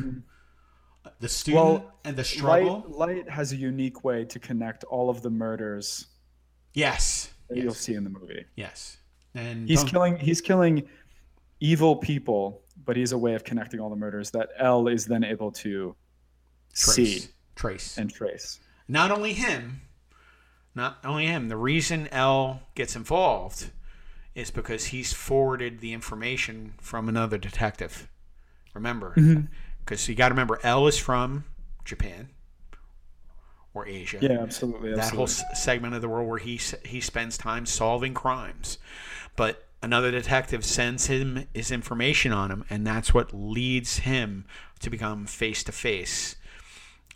the 1.20 1.30
student, 1.30 1.64
Mm-hmm. 1.64 1.74
Well, 1.86 1.94
and 2.04 2.18
the 2.18 2.24
struggle. 2.24 2.86
Light, 2.90 3.16
Light 3.16 3.30
has 3.30 3.54
a 3.54 3.56
unique 3.56 4.04
way 4.04 4.26
to 4.26 4.40
connect 4.40 4.84
all 4.84 5.10
of 5.10 5.22
the 5.22 5.30
murders 5.30 6.08
yes. 6.74 7.34
that 7.48 7.58
you'll 7.58 7.74
see 7.74 7.94
in 7.96 8.04
the 8.04 8.10
movie. 8.10 8.46
yes. 8.56 8.98
And 9.36 9.68
He's 9.68 9.84
killing. 9.84 10.18
He's 10.18 10.42
killing 10.42 10.84
evil 11.60 11.96
people, 11.96 12.62
but 12.86 12.96
he's 12.98 13.14
a 13.14 13.18
way 13.18 13.34
of 13.36 13.44
connecting 13.46 13.80
all 13.80 13.90
the 13.90 13.96
murders 13.96 14.32
that 14.32 14.50
L 14.60 14.88
is 14.88 15.06
then 15.06 15.24
able 15.24 15.52
to 15.52 15.96
trace. 16.74 16.96
see 16.96 17.28
Trace. 17.56 17.98
and 17.98 18.14
trace. 18.14 18.60
not 18.88 19.10
only 19.12 19.34
him, 19.34 19.82
not 20.76 20.98
only 21.04 21.26
him. 21.28 21.50
The 21.50 21.58
reason 21.58 22.08
L 22.12 22.62
gets 22.76 22.96
involved 22.96 23.72
is 24.36 24.50
because 24.52 24.86
he's 24.86 25.14
forwarded 25.14 25.80
the 25.80 25.94
information 25.94 26.74
from 26.82 27.08
another 27.08 27.38
detective. 27.38 28.08
Remember, 28.74 29.14
Mm-hmm. 29.16 29.42
because 29.86 30.08
you 30.10 30.16
got 30.16 30.30
to 30.30 30.34
remember, 30.34 30.60
L 30.64 30.88
is 30.88 30.98
from 30.98 31.44
Japan 31.86 32.30
or 33.74 33.88
Asia. 33.88 34.18
Yeah, 34.22 34.40
absolutely. 34.40 34.94
absolutely. 34.94 34.96
that 34.96 35.14
whole 35.16 35.24
s- 35.26 35.44
segment 35.64 35.94
of 35.96 36.02
the 36.02 36.10
world 36.10 36.28
where 36.28 36.40
he 36.40 36.56
s- 36.56 36.76
he 36.86 37.00
spends 37.02 37.38
time 37.38 37.66
solving 37.66 38.14
crimes, 38.14 38.78
but 39.36 39.68
another 39.82 40.10
detective 40.12 40.64
sends 40.66 41.08
him 41.08 41.46
his 41.54 41.72
information 41.72 42.32
on 42.32 42.50
him, 42.52 42.66
and 42.70 42.86
that's 42.88 43.14
what 43.14 43.34
leads 43.34 44.00
him 44.00 44.46
to 44.80 44.90
become 44.90 45.26
face 45.28 45.64
to 45.66 45.72
face 45.72 46.36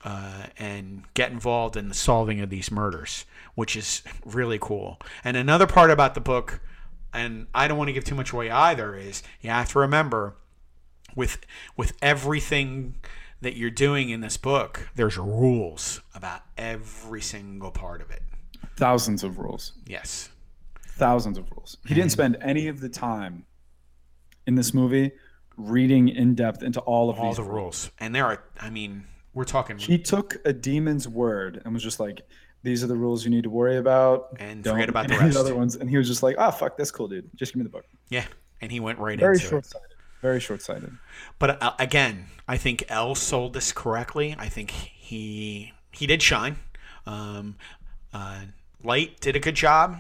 Uh, 0.04 0.44
and 0.60 1.04
get 1.16 1.32
involved 1.32 1.76
in 1.76 1.90
the 1.90 1.96
solving 1.96 2.40
of 2.40 2.50
these 2.50 2.70
murders, 2.72 3.26
which 3.56 3.76
is 3.76 4.04
really 4.24 4.60
cool. 4.62 5.00
And 5.24 5.36
another 5.36 5.66
part 5.68 5.90
about 5.92 6.14
the 6.14 6.22
book, 6.22 6.62
and 7.14 7.48
I 7.54 7.68
don't 7.68 7.78
want 7.80 7.88
to 7.90 7.94
give 7.94 8.04
too 8.06 8.16
much 8.16 8.32
away 8.32 8.50
either, 8.52 8.96
is 8.96 9.24
you 9.42 9.50
have 9.50 9.70
to 9.72 9.80
remember 9.80 10.36
with 11.16 11.40
with 11.76 11.94
everything 12.02 12.96
that 13.42 13.56
you're 13.58 13.72
doing 13.72 14.10
in 14.12 14.22
this 14.22 14.38
book, 14.38 14.88
there's 14.96 15.18
rules 15.18 16.02
about 16.16 16.42
every 16.58 17.22
single 17.22 17.72
part 17.72 18.02
of 18.02 18.10
it. 18.12 18.22
thousands 18.78 19.24
of 19.24 19.40
rules. 19.40 19.74
Yes. 19.88 20.30
thousands 20.90 21.38
of 21.38 21.50
rules. 21.52 21.78
He 21.88 21.94
didn't 21.96 22.12
spend 22.12 22.38
any 22.42 22.68
of 22.68 22.80
the 22.82 22.90
time 22.90 23.46
in 24.46 24.56
this 24.56 24.74
movie 24.74 25.12
reading 25.58 26.08
in 26.08 26.34
depth 26.36 26.62
into 26.64 26.80
all 26.82 27.10
of 27.10 27.20
All 27.20 27.30
these 27.30 27.38
the 27.38 27.44
rules. 27.44 27.56
rules. 27.56 27.92
And 28.00 28.14
there 28.16 28.26
are 28.26 28.44
I 28.62 28.70
mean, 28.70 29.06
we're 29.38 29.44
talking 29.46 29.78
He 29.78 29.98
took 30.00 30.36
a 30.46 30.52
demon's 30.54 31.08
word 31.08 31.62
and 31.64 31.74
was 31.74 31.84
just 31.84 32.00
like, 32.00 32.22
"These 32.64 32.84
are 32.84 32.88
the 32.88 32.96
rules 32.96 33.24
you 33.24 33.30
need 33.32 33.44
to 33.44 33.50
worry 33.50 33.78
about, 33.78 34.36
And 34.40 34.64
Don't 34.64 34.74
forget 34.76 34.90
about 34.90 35.08
the 35.08 35.18
rest." 35.18 35.38
other 35.38 35.56
ones." 35.56 35.76
And 35.76 35.90
he 35.90 35.98
was 35.98 36.08
just 36.08 36.24
like, 36.24 36.36
"Ah, 36.40 36.52
fuck, 36.52 36.76
that's 36.78 36.92
cool, 36.92 37.08
dude. 37.08 37.30
Just 37.36 37.54
give 37.54 37.58
me 37.60 37.64
the 37.64 37.70
book." 37.70 37.86
yeah, 38.10 38.26
and 38.62 38.72
he 38.72 38.80
went 38.80 39.00
right 39.00 39.20
Very 39.20 39.36
into 39.36 39.46
it. 39.46 39.50
short-sighted. 39.50 39.88
Very 40.22 40.40
short-sighted. 40.40 40.92
But 41.40 41.62
uh, 41.62 41.74
again, 41.80 42.26
I 42.48 42.58
think 42.58 42.84
L 42.90 43.14
sold 43.16 43.54
this 43.54 43.72
correctly. 43.72 44.36
I 44.40 44.50
think 44.50 44.72
he 44.72 45.74
he 45.92 46.08
did 46.08 46.22
shine. 46.22 46.58
Um, 47.06 47.56
uh, 48.14 48.40
Light 48.84 49.20
did 49.22 49.36
a 49.36 49.40
good 49.40 49.56
job. 49.56 49.98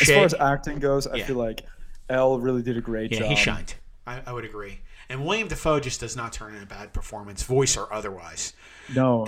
As 0.00 0.08
far 0.10 0.24
as 0.24 0.34
acting 0.34 0.78
goes, 0.78 1.06
I 1.06 1.16
Yeah. 1.16 1.26
feel 1.26 1.36
like 1.36 1.62
L 2.08 2.38
really 2.38 2.62
did 2.62 2.76
a 2.76 2.80
great 2.80 3.12
yeah, 3.12 3.20
job. 3.20 3.28
he 3.28 3.36
shined. 3.36 3.74
I, 4.06 4.20
I 4.26 4.32
would 4.32 4.44
agree. 4.44 4.80
And 5.08 5.24
William 5.24 5.48
Dafoe 5.48 5.80
just 5.80 6.00
does 6.00 6.16
not 6.16 6.32
turn 6.32 6.54
in 6.54 6.62
a 6.62 6.66
bad 6.66 6.92
performance, 6.92 7.42
voice 7.42 7.76
or 7.76 7.92
otherwise. 7.92 8.52
No, 8.94 9.26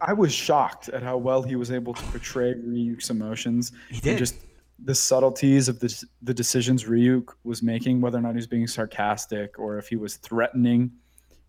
I 0.00 0.12
was 0.12 0.32
shocked 0.32 0.88
at 0.88 1.02
how 1.02 1.16
well 1.16 1.42
he 1.42 1.56
was 1.56 1.70
able 1.70 1.94
to 1.94 2.02
portray 2.04 2.54
Ryuk's 2.54 3.10
emotions. 3.10 3.72
He 3.90 4.00
did. 4.00 4.10
And 4.10 4.18
just 4.18 4.36
the 4.84 4.94
subtleties 4.94 5.68
of 5.68 5.80
the, 5.80 6.04
the 6.22 6.32
decisions 6.34 6.84
Ryuk 6.84 7.28
was 7.44 7.62
making, 7.62 8.00
whether 8.00 8.18
or 8.18 8.20
not 8.20 8.30
he 8.30 8.36
was 8.36 8.46
being 8.46 8.66
sarcastic 8.66 9.58
or 9.58 9.78
if 9.78 9.88
he 9.88 9.96
was 9.96 10.16
threatening 10.16 10.92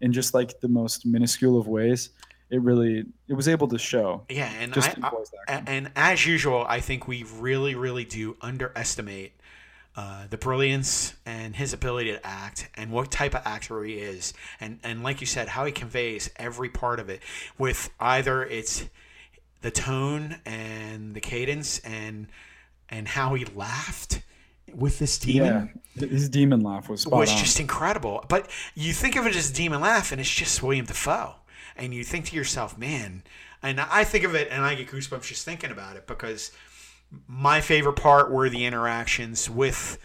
in 0.02 0.12
just 0.14 0.34
like 0.34 0.60
the 0.62 0.68
most 0.70 1.06
minuscule 1.06 1.60
of 1.60 1.68
ways. 1.68 2.10
It 2.50 2.62
really, 2.62 3.06
it 3.28 3.34
was 3.34 3.48
able 3.48 3.68
to 3.68 3.78
show. 3.78 4.24
Yeah, 4.28 4.52
and 4.60 4.74
Just 4.74 4.98
I, 5.04 5.12
I- 5.48 5.64
and 5.68 5.92
as 5.96 6.26
usual, 6.26 6.66
I 6.68 6.80
think 6.80 7.08
we 7.08 7.24
really, 7.38 7.76
really 7.76 8.06
do 8.06 8.38
underestimate 8.42 9.34
uh, 9.96 10.28
the 10.30 10.38
brilliance 10.38 11.14
and 11.26 11.56
his 11.56 11.74
ability 11.74 12.12
to 12.12 12.26
act 12.26 12.70
and 12.76 12.92
what 12.92 13.12
type 13.12 13.34
of 13.36 13.42
actor 13.46 13.84
he 13.84 13.96
is, 13.96 14.34
and 14.60 14.80
and 14.84 15.04
like 15.04 15.20
you 15.22 15.28
said, 15.28 15.50
how 15.50 15.66
he 15.66 15.72
conveys 15.72 16.30
every 16.38 16.70
part 16.70 17.00
of 17.00 17.10
it 17.10 17.22
with 17.58 17.90
either 18.00 18.44
it's 18.44 18.86
the 19.62 19.72
tone 19.72 20.38
and 20.46 21.14
the 21.16 21.20
cadence 21.20 21.80
and 21.80 22.28
and 22.90 23.08
how 23.10 23.34
he 23.34 23.44
laughed 23.46 24.22
with 24.74 25.00
this 25.00 25.18
demon 25.18 25.72
Yeah, 25.96 26.08
his 26.08 26.30
demon 26.30 26.62
laugh 26.62 26.90
was 26.90 27.02
spot 27.02 27.20
was 27.20 27.32
on. 27.32 27.38
just 27.38 27.60
incredible. 27.60 28.24
But 28.30 28.50
you 28.76 28.94
think 28.94 29.16
of 29.16 29.26
it 29.26 29.36
as 29.36 29.52
Demon 29.52 29.82
Laugh, 29.82 30.12
and 30.12 30.22
it's 30.22 30.30
just 30.34 30.62
William 30.64 30.86
Dafoe, 30.86 31.36
and 31.76 31.94
you 31.94 32.04
think 32.04 32.26
to 32.26 32.36
yourself, 32.36 32.78
man. 32.78 33.24
And 33.62 33.82
I 33.82 34.04
think 34.06 34.24
of 34.24 34.36
it, 34.36 34.48
and 34.52 34.64
I 34.64 34.76
get 34.76 34.88
goosebumps 34.88 35.24
just 35.24 35.44
thinking 35.44 35.72
about 35.72 35.98
it 35.98 36.08
because 36.08 36.52
my 37.28 37.62
favorite 37.62 37.94
part 37.96 38.32
were 38.32 38.50
the 38.50 38.66
interactions 38.66 39.50
with 39.50 39.98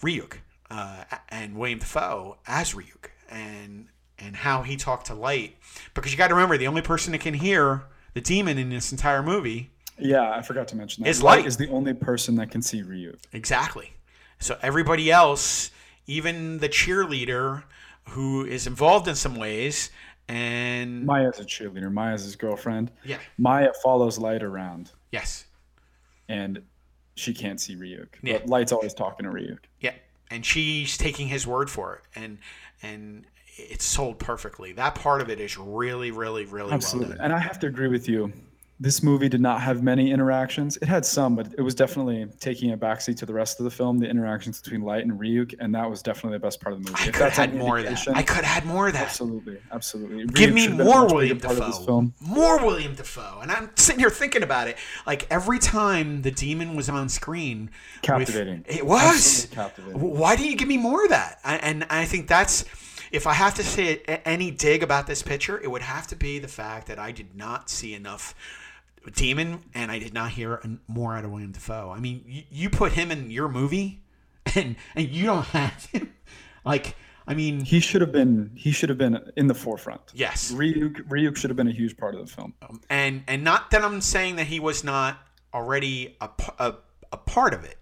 Ryuk 0.00 0.38
uh, 0.70 1.04
and 1.28 1.56
William 1.56 1.78
Dafoe 1.78 2.38
as 2.46 2.74
Ryuk, 2.74 3.10
and 3.30 3.88
and 4.18 4.36
how 4.36 4.62
he 4.62 4.76
talked 4.76 5.06
to 5.06 5.14
Light. 5.14 5.56
Because 5.94 6.12
you 6.12 6.18
got 6.18 6.28
to 6.28 6.34
remember, 6.34 6.56
the 6.56 6.66
only 6.68 6.82
person 6.82 7.12
that 7.12 7.20
can 7.20 7.34
hear 7.34 7.84
the 8.14 8.20
demon 8.20 8.58
in 8.58 8.70
this 8.70 8.92
entire 8.92 9.22
movie 9.22 9.70
yeah, 9.98 10.32
I 10.32 10.42
forgot 10.42 10.66
to 10.68 10.76
mention 10.76 11.04
that. 11.04 11.10
Is 11.10 11.18
It's 11.18 11.22
light. 11.22 11.46
is 11.46 11.58
the 11.58 11.68
only 11.68 11.92
person 11.94 12.34
that 12.36 12.50
can 12.50 12.62
see 12.62 12.82
Ryuk. 12.82 13.18
Exactly. 13.32 13.92
So 14.40 14.58
everybody 14.62 15.12
else, 15.12 15.70
even 16.06 16.58
the 16.58 16.68
cheerleader 16.68 17.62
who 18.08 18.44
is 18.44 18.66
involved 18.66 19.06
in 19.06 19.14
some 19.14 19.36
ways, 19.36 19.90
and 20.28 21.04
Maya's 21.04 21.38
a 21.38 21.44
cheerleader. 21.44 21.92
Maya's 21.92 22.24
his 22.24 22.36
girlfriend. 22.36 22.90
yeah, 23.04 23.18
Maya 23.38 23.70
follows 23.82 24.18
Light 24.18 24.42
around. 24.42 24.90
yes, 25.12 25.44
and 26.28 26.62
she 27.14 27.34
can't 27.34 27.60
see 27.60 27.76
Ryuk. 27.76 28.08
Yeah. 28.22 28.38
But 28.38 28.48
Light's 28.48 28.72
always 28.72 28.94
talking 28.94 29.24
to 29.24 29.32
Ryuk. 29.32 29.58
yeah, 29.80 29.92
and 30.30 30.44
she's 30.44 30.96
taking 30.96 31.28
his 31.28 31.46
word 31.46 31.70
for 31.70 31.96
it, 31.96 32.02
and 32.20 32.38
and 32.82 33.26
it's 33.56 33.84
sold 33.84 34.18
perfectly. 34.18 34.72
That 34.72 34.94
part 34.94 35.20
of 35.20 35.28
it 35.28 35.40
is 35.40 35.58
really, 35.58 36.10
really, 36.10 36.46
really 36.46 36.72
Absolutely. 36.72 37.10
well 37.10 37.18
done. 37.18 37.24
And 37.26 37.34
I 37.34 37.38
have 37.38 37.58
to 37.60 37.66
agree 37.66 37.88
with 37.88 38.08
you. 38.08 38.32
This 38.82 39.00
movie 39.00 39.28
did 39.28 39.40
not 39.40 39.60
have 39.60 39.80
many 39.84 40.10
interactions. 40.10 40.76
It 40.78 40.88
had 40.88 41.06
some, 41.06 41.36
but 41.36 41.54
it 41.56 41.62
was 41.62 41.72
definitely 41.76 42.26
taking 42.40 42.72
a 42.72 42.76
backseat 42.76 43.16
to 43.18 43.26
the 43.26 43.32
rest 43.32 43.60
of 43.60 43.64
the 43.64 43.70
film. 43.70 43.98
The 43.98 44.08
interactions 44.10 44.60
between 44.60 44.82
Light 44.82 45.04
and 45.04 45.12
Ryuk, 45.20 45.54
and 45.60 45.72
that 45.76 45.88
was 45.88 46.02
definitely 46.02 46.36
the 46.38 46.42
best 46.42 46.60
part 46.60 46.74
of 46.74 46.82
the 46.82 46.90
movie. 46.90 47.00
I 47.04 47.06
If 47.06 47.12
could 47.14 47.22
have 47.22 47.32
had 47.34 47.54
more 47.54 47.78
of 47.78 47.84
that. 47.84 48.08
I 48.08 48.22
could 48.24 48.44
have 48.44 48.62
had 48.62 48.66
more 48.66 48.88
of 48.88 48.94
that. 48.94 49.02
Absolutely, 49.04 49.58
absolutely. 49.70 50.26
Give 50.26 50.50
Ryuk 50.50 50.54
me 50.54 50.60
should 50.62 50.70
have 50.70 50.78
been 50.78 50.86
a 50.88 50.90
more 50.90 51.06
William 51.06 51.38
Dafoe. 51.38 52.12
More 52.20 52.58
William 52.66 52.94
Dafoe. 52.96 53.38
And 53.40 53.52
I'm 53.52 53.70
sitting 53.76 54.00
here 54.00 54.10
thinking 54.10 54.42
about 54.42 54.66
it. 54.66 54.76
Like 55.06 55.28
every 55.30 55.60
time 55.60 56.22
the 56.22 56.32
demon 56.32 56.74
was 56.74 56.88
on 56.88 57.08
screen, 57.08 57.66
with- 57.66 58.02
Captivating. 58.02 58.64
it 58.66 58.84
was. 58.84 59.44
Absolutely 59.44 59.54
captivating. 59.54 60.00
Why 60.18 60.34
didn't 60.34 60.50
you 60.50 60.56
give 60.56 60.66
me 60.68 60.76
more 60.78 61.04
of 61.04 61.10
that? 61.10 61.38
I, 61.44 61.56
and 61.58 61.86
I 61.88 62.04
think 62.04 62.26
that's. 62.26 62.64
If 63.12 63.26
I 63.26 63.34
have 63.34 63.54
to 63.56 63.62
say 63.62 63.98
any 64.24 64.50
dig 64.50 64.82
about 64.82 65.06
this 65.06 65.22
picture, 65.22 65.60
it 65.60 65.70
would 65.70 65.82
have 65.82 66.06
to 66.08 66.16
be 66.16 66.38
the 66.38 66.48
fact 66.48 66.86
that 66.88 66.98
I 66.98 67.12
did 67.12 67.36
not 67.36 67.68
see 67.68 67.92
enough 67.94 68.34
Demon 69.10 69.60
and 69.74 69.90
I 69.90 69.98
did 69.98 70.14
not 70.14 70.30
hear 70.30 70.60
more 70.86 71.16
out 71.16 71.24
of 71.24 71.30
William 71.30 71.52
Dafoe. 71.52 71.90
I 71.90 71.98
mean, 72.00 72.22
you, 72.26 72.42
you 72.50 72.70
put 72.70 72.92
him 72.92 73.10
in 73.10 73.30
your 73.30 73.48
movie, 73.48 74.02
and 74.54 74.76
and 74.94 75.08
you 75.08 75.26
don't 75.26 75.44
have 75.46 75.84
him. 75.86 76.12
Like, 76.64 76.94
I 77.26 77.34
mean, 77.34 77.64
He 77.64 77.80
should 77.80 78.00
have 78.00 78.12
been. 78.12 78.50
He 78.54 78.70
should 78.72 78.88
have 78.88 78.98
been 78.98 79.18
in 79.36 79.46
the 79.48 79.54
forefront. 79.54 80.00
yes, 80.14 80.52
Ryuk, 80.52 81.08
Ryuk 81.08 81.36
should 81.36 81.50
have 81.50 81.56
been 81.56 81.68
a 81.68 81.72
huge 81.72 81.96
part 81.96 82.14
of 82.14 82.26
the 82.26 82.32
film. 82.32 82.54
Um, 82.68 82.80
and 82.90 83.24
and 83.26 83.42
not 83.44 83.70
that 83.72 83.82
I'm 83.84 84.00
saying 84.00 84.36
that 84.36 84.46
he 84.46 84.60
was 84.60 84.84
not 84.84 85.18
already 85.54 86.16
a 86.20 86.28
a, 86.58 86.74
a 87.12 87.16
part 87.16 87.54
of 87.54 87.64
it, 87.64 87.78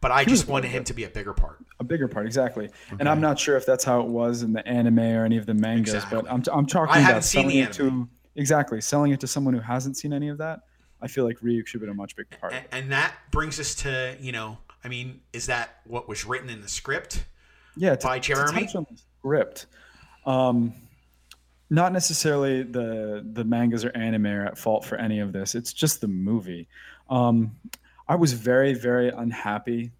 but 0.00 0.10
I 0.10 0.22
was 0.24 0.32
just 0.32 0.48
wanted 0.48 0.68
him 0.68 0.84
to 0.84 0.94
be 0.94 1.04
a 1.04 1.08
bigger 1.08 1.32
part. 1.32 1.58
A 1.80 1.84
bigger 1.84 2.06
part, 2.08 2.26
exactly. 2.26 2.70
And 3.00 3.08
I'm 3.08 3.20
not 3.20 3.38
sure 3.38 3.56
if 3.56 3.66
that's 3.66 3.82
how 3.84 4.00
it 4.00 4.06
was 4.06 4.42
in 4.42 4.52
the 4.52 4.66
anime 4.66 5.00
or 5.00 5.24
any 5.24 5.36
of 5.38 5.46
the 5.46 5.54
mangas, 5.54 5.94
Exactly. 5.94 6.22
but 6.22 6.30
I'm, 6.30 6.42
I'm 6.52 6.66
talking 6.66 6.94
I 6.94 7.08
about 7.10 7.24
seen 7.24 7.48
the 7.48 7.60
it 7.62 7.72
to 7.74 8.08
exactly 8.36 8.80
selling 8.80 9.12
it 9.12 9.20
to 9.20 9.26
someone 9.26 9.54
who 9.54 9.60
hasn't 9.60 9.96
seen 9.96 10.12
any 10.12 10.28
of 10.28 10.38
that. 10.38 10.60
I 11.02 11.08
feel 11.08 11.24
like 11.24 11.38
Ryuk 11.40 11.66
should 11.66 11.80
have 11.80 11.88
been 11.88 11.90
a 11.90 11.94
much 11.94 12.16
bigger 12.16 12.28
part. 12.40 12.52
of 12.52 12.56
And, 12.56 12.64
it. 12.66 12.70
and 12.72 12.92
that 12.92 13.14
brings 13.30 13.60
us 13.60 13.74
to 13.76 14.16
you 14.20 14.32
know, 14.32 14.58
I 14.82 14.88
mean, 14.88 15.20
is 15.32 15.46
that 15.46 15.80
what 15.84 16.08
was 16.08 16.24
written 16.24 16.48
in 16.50 16.60
the 16.62 16.68
script? 16.68 17.24
Yeah, 17.76 17.96
to, 17.96 18.06
by 18.06 18.18
to 18.18 18.34
Jeremy? 18.34 18.66
the 18.66 18.86
script. 19.20 19.66
Um, 20.26 20.72
not 21.70 21.92
necessarily 21.92 22.62
the 22.62 23.26
the 23.32 23.44
mangas 23.44 23.84
or 23.84 23.90
anime 23.96 24.26
are 24.26 24.46
at 24.46 24.56
fault 24.58 24.84
for 24.84 24.96
any 24.96 25.18
of 25.20 25.32
this. 25.32 25.54
It's 25.54 25.72
just 25.72 26.00
the 26.00 26.08
movie. 26.08 26.68
Um, 27.10 27.56
I 28.08 28.14
was 28.16 28.32
very 28.32 28.74
very 28.74 29.08
unhappy 29.08 29.90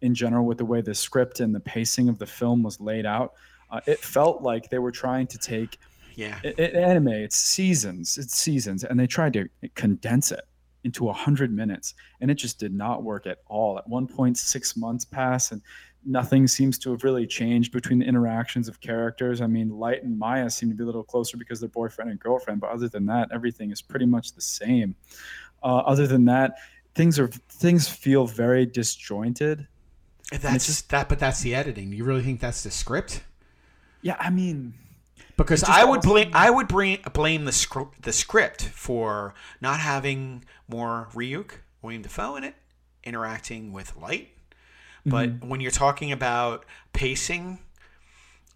in 0.00 0.14
general 0.14 0.46
with 0.46 0.56
the 0.58 0.64
way 0.64 0.80
the 0.80 0.94
script 0.94 1.40
and 1.40 1.54
the 1.54 1.60
pacing 1.60 2.08
of 2.08 2.18
the 2.18 2.26
film 2.26 2.62
was 2.62 2.80
laid 2.80 3.04
out. 3.06 3.34
Uh, 3.70 3.80
it 3.86 3.98
felt 3.98 4.40
like 4.42 4.70
they 4.70 4.78
were 4.78 4.90
trying 4.90 5.26
to 5.28 5.38
take 5.38 5.78
Yeah, 6.20 6.38
i- 6.44 6.54
i- 6.58 6.62
anime. 6.90 7.08
It's 7.08 7.36
seasons. 7.36 8.18
It's 8.18 8.36
seasons, 8.36 8.84
and 8.84 8.98
they 9.00 9.06
tried 9.06 9.32
to 9.34 9.48
condense 9.74 10.30
it 10.32 10.40
into 10.84 11.08
a 11.08 11.12
hundred 11.12 11.52
minutes, 11.52 11.94
and 12.20 12.30
it 12.30 12.34
just 12.34 12.58
did 12.58 12.72
not 12.74 13.02
work 13.02 13.26
at 13.26 13.38
all. 13.46 13.78
At 13.78 13.88
one 13.88 14.06
point, 14.06 14.36
six 14.38 14.76
months 14.76 15.04
pass, 15.04 15.52
and 15.52 15.60
nothing 16.04 16.46
seems 16.46 16.78
to 16.78 16.90
have 16.90 17.04
really 17.04 17.26
changed 17.26 17.72
between 17.72 17.98
the 17.98 18.06
interactions 18.06 18.68
of 18.68 18.80
characters. 18.80 19.40
I 19.40 19.46
mean, 19.46 19.68
Light 19.70 20.02
and 20.02 20.18
Maya 20.18 20.48
seem 20.50 20.68
to 20.70 20.74
be 20.74 20.82
a 20.82 20.86
little 20.86 21.04
closer 21.04 21.36
because 21.36 21.60
they're 21.60 21.68
boyfriend 21.68 22.10
and 22.10 22.18
girlfriend, 22.20 22.60
but 22.60 22.70
other 22.70 22.88
than 22.88 23.04
that, 23.06 23.28
everything 23.32 23.70
is 23.70 23.82
pretty 23.82 24.06
much 24.06 24.32
the 24.34 24.40
same. 24.40 24.94
Uh, 25.62 25.78
other 25.92 26.06
than 26.06 26.24
that, 26.26 26.56
things 26.94 27.18
are 27.18 27.28
things 27.28 27.88
feel 27.88 28.26
very 28.26 28.64
disjointed. 28.66 29.66
that's 30.40 30.64
just- 30.66 30.88
that. 30.90 31.08
But 31.08 31.18
that's 31.18 31.40
the 31.42 31.54
editing. 31.54 31.92
You 31.92 32.04
really 32.04 32.22
think 32.22 32.40
that's 32.40 32.62
the 32.62 32.70
script? 32.70 33.22
Yeah, 34.00 34.16
I 34.20 34.30
mean, 34.30 34.74
Because 35.44 35.64
I 35.64 35.84
would 35.84 36.02
blame 36.02 36.30
I 36.34 36.50
would 36.50 36.68
bring, 36.68 36.98
blame 37.12 37.44
the 37.44 37.52
script 37.52 38.02
the 38.02 38.12
script 38.12 38.62
for 38.62 39.34
not 39.60 39.80
having 39.80 40.44
more 40.68 41.08
Ryuk, 41.14 41.52
William 41.82 42.02
Dafoe 42.02 42.36
in 42.36 42.44
it, 42.44 42.54
interacting 43.04 43.72
with 43.72 43.96
Light. 43.96 44.28
But 45.06 45.30
Mm-hmm. 45.30 45.48
when 45.48 45.60
you're 45.60 45.70
talking 45.70 46.12
about 46.12 46.64
pacing, 46.92 47.58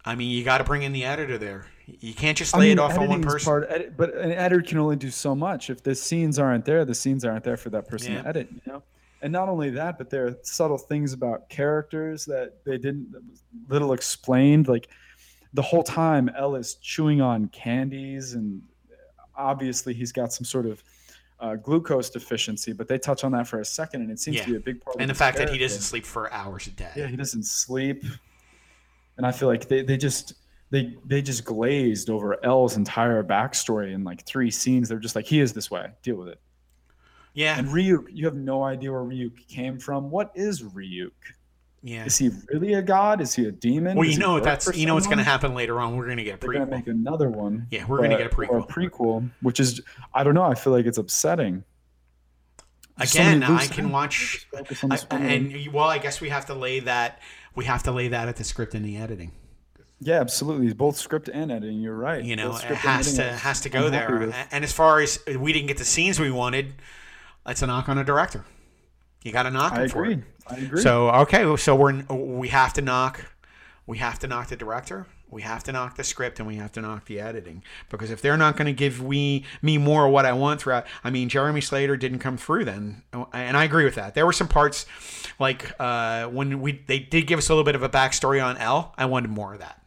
I 0.05 0.13
mean, 0.15 0.29
you 0.29 0.43
got 0.43 0.59
to 0.59 0.63
bring 0.63 0.83
in 0.83 0.93
the 0.93 1.03
editor 1.03 1.37
there. 1.39 1.65
You 1.87 2.13
can't 2.13 2.37
just 2.37 2.55
I 2.55 2.59
lay 2.59 2.65
mean, 2.69 2.77
it 2.77 2.81
off 2.81 2.97
on 2.97 3.07
one 3.07 3.21
person. 3.23 3.45
Part, 3.45 3.97
but 3.97 4.15
an 4.15 4.31
editor 4.31 4.61
can 4.61 4.77
only 4.77 4.95
do 4.95 5.09
so 5.09 5.33
much. 5.35 5.69
If 5.69 5.81
the 5.83 5.95
scenes 5.95 6.37
aren't 6.39 6.65
there, 6.65 6.85
the 6.85 6.95
scenes 6.95 7.25
aren't 7.25 7.43
there 7.43 7.57
for 7.57 7.69
that 7.71 7.87
person 7.87 8.13
Yeah. 8.13 8.21
to 8.21 8.27
edit. 8.27 8.47
You 8.51 8.73
know, 8.73 8.83
and 9.21 9.31
not 9.33 9.49
only 9.49 9.71
that, 9.71 9.97
but 9.97 10.09
there 10.11 10.27
are 10.27 10.35
subtle 10.43 10.77
things 10.77 11.13
about 11.13 11.49
characters 11.49 12.25
that 12.25 12.63
they 12.63 12.77
didn't 12.77 13.11
that 13.11 13.21
was 13.27 13.41
little 13.67 13.93
explained. 13.93 14.67
Like 14.67 14.87
the 15.55 15.61
whole 15.61 15.83
time, 15.83 16.29
L 16.37 16.55
is 16.55 16.75
chewing 16.75 17.21
on 17.21 17.47
candies, 17.47 18.33
and 18.33 18.61
obviously 19.35 19.93
he's 19.93 20.11
got 20.11 20.31
some 20.31 20.45
sort 20.45 20.65
of 20.65 20.83
uh, 21.39 21.55
glucose 21.55 22.09
deficiency. 22.09 22.71
But 22.73 22.87
they 22.87 22.97
touch 22.97 23.23
on 23.23 23.31
that 23.33 23.47
for 23.47 23.59
a 23.59 23.65
second, 23.65 24.01
and 24.01 24.11
it 24.11 24.19
seems 24.19 24.37
Yeah. 24.37 24.43
to 24.45 24.49
be 24.51 24.55
a 24.57 24.59
big 24.59 24.81
part. 24.81 24.95
and 24.99 25.09
of 25.09 25.17
the 25.17 25.17
fact 25.17 25.37
that 25.37 25.49
he 25.49 25.57
doesn't 25.57 25.81
sleep 25.81 26.05
for 26.05 26.31
hours 26.31 26.67
a 26.67 26.71
day. 26.71 26.91
Yeah, 26.95 27.07
he 27.07 27.15
doesn't 27.15 27.45
sleep. 27.45 28.03
And 29.17 29.25
I 29.25 29.31
feel 29.31 29.47
like 29.47 29.67
they, 29.67 29.81
they 29.81 29.97
just 29.97 30.33
they 30.71 30.93
they 31.05 31.21
just 31.21 31.45
glazed 31.45 32.09
over 32.09 32.43
L's 32.45 32.75
entire 32.75 33.23
backstory 33.23 33.93
in 33.93 34.03
like 34.03 34.25
three 34.25 34.51
scenes. 34.51 34.89
They're 34.89 34.99
just 34.99 35.15
like, 35.15 35.25
he 35.25 35.39
is 35.39 35.53
this 35.53 35.71
way. 35.71 35.89
Deal 36.03 36.15
with 36.17 36.27
it. 36.29 36.39
yeah, 37.33 37.57
And 37.57 37.67
Ryuk, 37.69 38.07
you 38.11 38.25
have 38.25 38.35
no 38.35 38.63
idea 38.63 38.91
where 38.91 39.01
Ryuk 39.01 39.47
came 39.47 39.79
from. 39.79 40.09
What 40.09 40.31
is 40.35 40.63
Ryuk? 40.63 41.11
Yeah. 41.83 42.05
Is 42.05 42.17
he 42.17 42.31
really 42.51 42.73
a 42.73 42.81
god? 42.81 43.21
Is 43.21 43.35
he 43.35 43.45
a 43.45 43.51
demon? 43.51 43.97
Well, 43.97 44.07
you 44.07 44.17
know 44.17 44.39
that's 44.39 44.75
you 44.75 44.85
know 44.85 44.95
what's 44.95 45.05
going 45.07 45.19
to 45.19 45.23
happen 45.23 45.53
later 45.53 45.79
on. 45.79 45.95
We're 45.95 46.05
going 46.05 46.17
to 46.17 46.23
get 46.23 46.35
a 46.35 46.37
They're 46.37 46.53
gonna 46.53 46.65
make 46.65 46.87
another 46.87 47.29
one. 47.29 47.67
Yeah, 47.71 47.85
we're 47.85 47.97
gonna 48.01 48.17
get 48.17 48.33
a 48.33 48.35
but- 48.35 48.49
or 48.49 48.65
prequel. 48.65 48.91
prequel, 48.91 49.31
which 49.41 49.59
is 49.59 49.81
I 50.13 50.23
don't 50.23 50.33
know. 50.33 50.43
I 50.43 50.55
feel 50.55 50.73
like 50.73 50.85
it's 50.85 50.97
upsetting. 50.97 51.63
There's 52.97 53.11
so 53.11 53.19
Again, 53.19 53.39
many 53.41 53.53
I 53.55 53.67
can 53.67 53.91
watch. 53.91 54.47
Just 54.53 54.67
focus 54.79 55.05
on 55.11 55.21
I, 55.21 55.25
and 55.25 55.73
well, 55.73 55.89
I 55.89 55.97
guess 55.97 56.21
we 56.21 56.29
have 56.29 56.45
to 56.45 56.53
lay 56.53 56.79
that. 56.81 57.19
We 57.53 57.65
have 57.65 57.83
to 57.83 57.91
lay 57.91 58.07
that 58.07 58.27
at 58.29 58.37
the 58.37 58.43
script 58.43 58.73
and 58.73 58.85
the 58.85 58.97
editing. 58.97 59.31
yeah, 59.99 60.19
absolutely. 60.21 60.73
Both 60.73 60.95
script 60.97 61.27
and 61.29 61.51
editing. 61.51 61.81
You're 61.81 61.95
right. 61.95 62.23
You 62.23 62.35
know, 62.37 62.55
it 62.55 62.61
has 62.63 63.15
to 63.15 63.23
has 63.23 63.61
to 63.61 63.69
I'm 63.77 63.83
go 63.83 63.89
there. 63.89 64.47
And 64.51 64.63
as 64.63 64.71
far 64.71 65.01
as 65.01 65.19
we 65.37 65.51
didn't 65.53 65.67
get 65.67 65.77
the 65.77 65.85
scenes 65.85 66.19
we 66.21 66.31
wanted, 66.31 66.73
that's 67.45 67.61
a 67.61 67.67
knock 67.67 67.89
on 67.89 67.97
a 67.97 68.03
director. 68.03 68.45
You 69.25 69.31
got 69.31 69.43
to 69.43 69.51
knock 69.51 69.73
him 69.73 69.81
I 69.81 69.87
for 69.87 70.03
agree. 70.03 70.13
it. 70.13 70.19
I 70.47 70.55
agree. 70.57 70.81
So 70.81 71.09
okay, 71.09 71.57
so 71.57 71.75
we're 71.75 72.03
we 72.13 72.47
have 72.49 72.73
to 72.73 72.81
knock, 72.81 73.25
we 73.87 73.97
have 73.97 74.19
to 74.19 74.27
knock 74.27 74.49
the 74.49 74.55
director, 74.55 75.07
we 75.31 75.41
have 75.41 75.63
to 75.63 75.71
knock 75.71 75.95
the 75.97 76.03
script, 76.03 76.37
and 76.39 76.47
we 76.47 76.57
have 76.57 76.71
to 76.73 76.81
knock 76.81 77.05
the 77.05 77.19
editing 77.19 77.63
because 77.89 78.11
if 78.11 78.21
they're 78.21 78.37
not 78.37 78.55
going 78.55 78.67
to 78.67 78.71
give 78.73 79.01
we 79.01 79.43
me 79.63 79.79
more 79.79 80.05
of 80.05 80.11
what 80.13 80.27
I 80.27 80.33
want 80.33 80.61
throughout, 80.61 80.85
I 81.03 81.09
mean 81.09 81.27
Jeremy 81.27 81.59
Slater 81.61 81.97
didn't 81.97 82.19
come 82.19 82.37
through 82.37 82.65
then, 82.65 83.01
and 83.33 83.57
I 83.57 83.63
agree 83.63 83.83
with 83.83 83.95
that. 83.95 84.13
There 84.13 84.27
were 84.27 84.31
some 84.33 84.47
parts 84.47 84.85
like 85.39 85.73
uh, 85.79 86.27
when 86.27 86.61
we 86.61 86.83
they 86.85 86.99
did 86.99 87.25
give 87.25 87.39
us 87.39 87.49
a 87.49 87.51
little 87.51 87.65
bit 87.65 87.73
of 87.75 87.81
a 87.81 87.89
backstory 87.89 88.45
on 88.45 88.57
L. 88.57 88.93
I 88.95 89.05
wanted 89.05 89.31
more 89.31 89.53
of 89.53 89.59
that. 89.59 89.81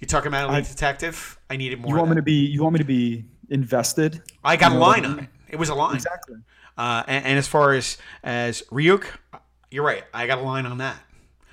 You 0.00 0.06
talking 0.06 0.28
about 0.28 0.48
Elite 0.48 0.64
I- 0.64 0.68
Detective? 0.68 1.38
I 1.50 1.58
needed 1.58 1.78
more. 1.80 1.90
you 1.90 1.96
want 1.98 2.08
me 2.10 2.16
to 2.16 2.22
be 2.22 2.46
you 2.46 2.62
want 2.62 2.72
me 2.72 2.78
to 2.78 2.84
be 2.86 3.26
invested 3.50 4.22
I 4.42 4.56
got 4.56 4.70
a 4.72 4.74
you 4.74 4.80
know 4.80 4.86
what 4.86 5.02
line 5.02 5.04
on 5.12 5.18
it. 5.20 5.28
It 5.50 5.56
was 5.56 5.68
a 5.68 5.74
line. 5.74 5.94
exactly 5.94 6.36
Uh, 6.76 7.02
and, 7.06 7.24
and 7.24 7.38
as 7.38 7.48
far 7.48 7.72
as 7.74 7.96
as 8.22 8.62
Ryuk, 8.70 9.04
you're 9.70 9.84
right. 9.84 10.04
I 10.12 10.26
got 10.26 10.38
a 10.38 10.42
line 10.42 10.66
on 10.66 10.78
that. 10.78 10.96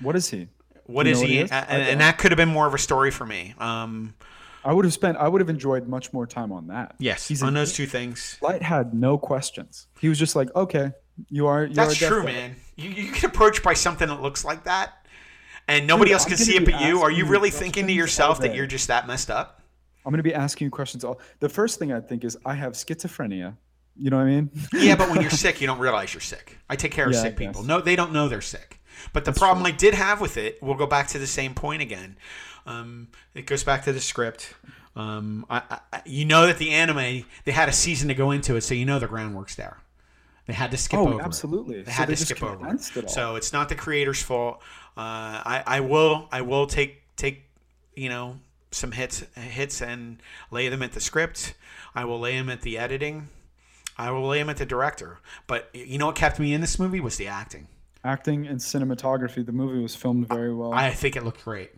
what 0.00 0.16
is 0.16 0.28
he 0.30 0.48
What 0.84 1.06
what 1.06 1.06
he? 1.06 1.14
he 1.14 1.38
is? 1.40 1.50
And, 1.50 1.82
I 1.82 1.86
and 1.86 2.00
that 2.00 2.18
could 2.18 2.30
have 2.30 2.36
been 2.36 2.48
more 2.48 2.66
of 2.66 2.74
a 2.74 2.78
story 2.78 3.10
for 3.10 3.26
me. 3.26 3.54
Um, 3.58 4.14
i 4.66 4.72
would 4.72 4.86
have 4.86 4.94
spent 4.94 5.18
i 5.18 5.28
would 5.28 5.42
have 5.42 5.50
enjoyed 5.50 5.86
much 5.86 6.10
more 6.14 6.26
time 6.26 6.50
on 6.50 6.68
that 6.68 6.94
yes, 6.98 7.28
He's 7.28 7.42
on 7.42 7.50
a- 7.54 7.60
those 7.60 7.74
two 7.74 7.84
things. 7.86 8.38
light 8.40 8.62
had 8.62 8.94
no 8.94 9.18
questions 9.18 9.88
he 10.00 10.08
was 10.08 10.18
just 10.18 10.34
like 10.34 10.48
okay 10.56 10.92
you 11.28 11.46
are 11.46 11.64
you 11.66 11.74
That's 11.74 12.00
are 12.02 12.08
true, 12.08 12.24
man. 12.24 12.56
You, 12.76 12.88
you 12.90 13.12
get 13.12 13.24
approached 13.24 13.62
by 13.62 13.74
something 13.74 14.08
that 14.08 14.20
looks 14.22 14.42
like 14.44 14.64
that, 14.64 15.06
and 15.68 15.86
nobody 15.86 16.08
Dude, 16.08 16.14
else 16.14 16.24
I'm 16.24 16.28
can 16.30 16.38
see 16.38 16.56
it 16.56 16.64
but 16.64 16.80
you. 16.80 17.02
Are 17.02 17.10
you 17.10 17.24
really 17.26 17.50
thinking 17.50 17.86
to 17.86 17.92
yourself 17.92 18.40
that 18.40 18.52
you're 18.54 18.66
just 18.66 18.88
that 18.88 19.06
messed 19.06 19.30
up? 19.30 19.60
i'm 20.06 20.10
going 20.10 20.16
to 20.18 20.22
be 20.22 20.34
asking 20.34 20.64
you 20.66 20.70
questions 20.70 21.04
all 21.04 21.20
the 21.40 21.48
first 21.48 21.78
thing 21.78 21.92
i 21.92 22.00
think 22.00 22.24
is 22.24 22.36
i 22.46 22.54
have 22.54 22.72
schizophrenia 22.72 23.56
you 23.96 24.10
know 24.10 24.16
what 24.18 24.24
i 24.24 24.30
mean 24.30 24.50
Yeah, 24.72 24.96
but 24.96 25.10
when 25.10 25.20
you're 25.20 25.30
sick, 25.44 25.60
you 25.60 25.66
don't 25.66 25.78
realize 25.78 26.12
you're 26.14 26.20
sick. 26.20 26.58
I 26.68 26.76
take 26.76 26.92
care 26.92 27.06
of 27.06 27.12
Yeah, 27.12 27.22
sick 27.22 27.36
people. 27.36 27.62
No, 27.62 27.80
they 27.80 27.96
don't 27.96 28.12
know 28.12 28.28
they're 28.28 28.40
sick. 28.40 28.80
But 29.12 29.24
the 29.24 29.32
problem 29.32 29.64
I 29.66 29.70
did 29.70 29.94
have 29.94 30.20
with 30.20 30.36
it, 30.36 30.58
we'll 30.62 30.76
go 30.76 30.86
back 30.86 31.08
to 31.08 31.18
the 31.18 31.26
same 31.26 31.54
point 31.54 31.82
again. 31.82 32.16
Um, 32.66 33.08
it 33.34 33.46
goes 33.46 33.62
back 33.64 33.84
to 33.84 33.92
the 33.92 34.00
script. 34.00 34.54
Um, 34.96 35.44
I, 35.50 35.80
I, 35.92 36.02
you 36.06 36.24
know 36.24 36.46
that 36.46 36.58
the 36.58 36.70
anime 36.70 37.24
they 37.44 37.52
had 37.52 37.68
a 37.68 37.72
season 37.72 38.08
to 38.08 38.14
go 38.14 38.30
into 38.30 38.56
it, 38.56 38.62
so 38.62 38.74
you 38.74 38.86
know 38.86 38.98
the 38.98 39.06
groundwork's 39.08 39.56
there. 39.56 39.78
They 40.46 40.52
had 40.54 40.70
to 40.70 40.76
skip 40.76 40.98
Oh, 41.00 41.08
over. 41.08 41.20
it. 41.20 41.24
absolutely. 41.24 41.82
They 41.82 41.90
So 41.90 41.96
had 41.96 42.08
they 42.08 42.14
to 42.14 42.24
skip 42.24 42.42
over. 42.42 42.54
it. 42.54 42.58
condensed 42.58 42.96
it 42.96 43.04
all. 43.04 43.08
So 43.10 43.36
it's 43.36 43.52
not 43.52 43.68
the 43.68 43.74
creator's 43.74 44.22
fault. 44.22 44.60
Uh, 44.96 45.00
I, 45.44 45.62
I 45.66 45.80
will 45.80 46.28
I 46.30 46.42
will 46.42 46.66
take 46.66 47.02
take 47.16 47.44
you 47.96 48.08
know 48.08 48.38
some 48.70 48.92
hits 48.92 49.24
hits 49.36 49.82
and 49.82 50.18
lay 50.50 50.68
them 50.68 50.82
at 50.82 50.92
the 50.92 51.00
script. 51.00 51.54
I 51.94 52.04
will 52.04 52.20
lay 52.20 52.36
them 52.36 52.48
at 52.48 52.62
the 52.62 52.78
editing. 52.78 53.28
I 53.96 54.10
will 54.10 54.26
lay 54.26 54.40
it 54.40 54.48
at 54.48 54.56
the 54.56 54.66
director. 54.66 55.18
But 55.46 55.70
you 55.72 55.98
know 55.98 56.06
what 56.06 56.16
kept 56.16 56.38
me 56.40 56.52
in 56.54 56.60
this 56.60 56.78
movie 56.78 57.00
was 57.00 57.16
the 57.16 57.28
acting. 57.28 57.68
acting 58.04 58.46
and 58.46 58.58
cinematography 58.60 59.44
the 59.46 59.52
movie 59.52 59.80
was 59.82 59.94
filmed 59.96 60.28
very 60.28 60.52
well 60.54 60.72
I 60.74 60.90
think 60.90 61.16
it 61.16 61.24
looked 61.24 61.44
great. 61.44 61.70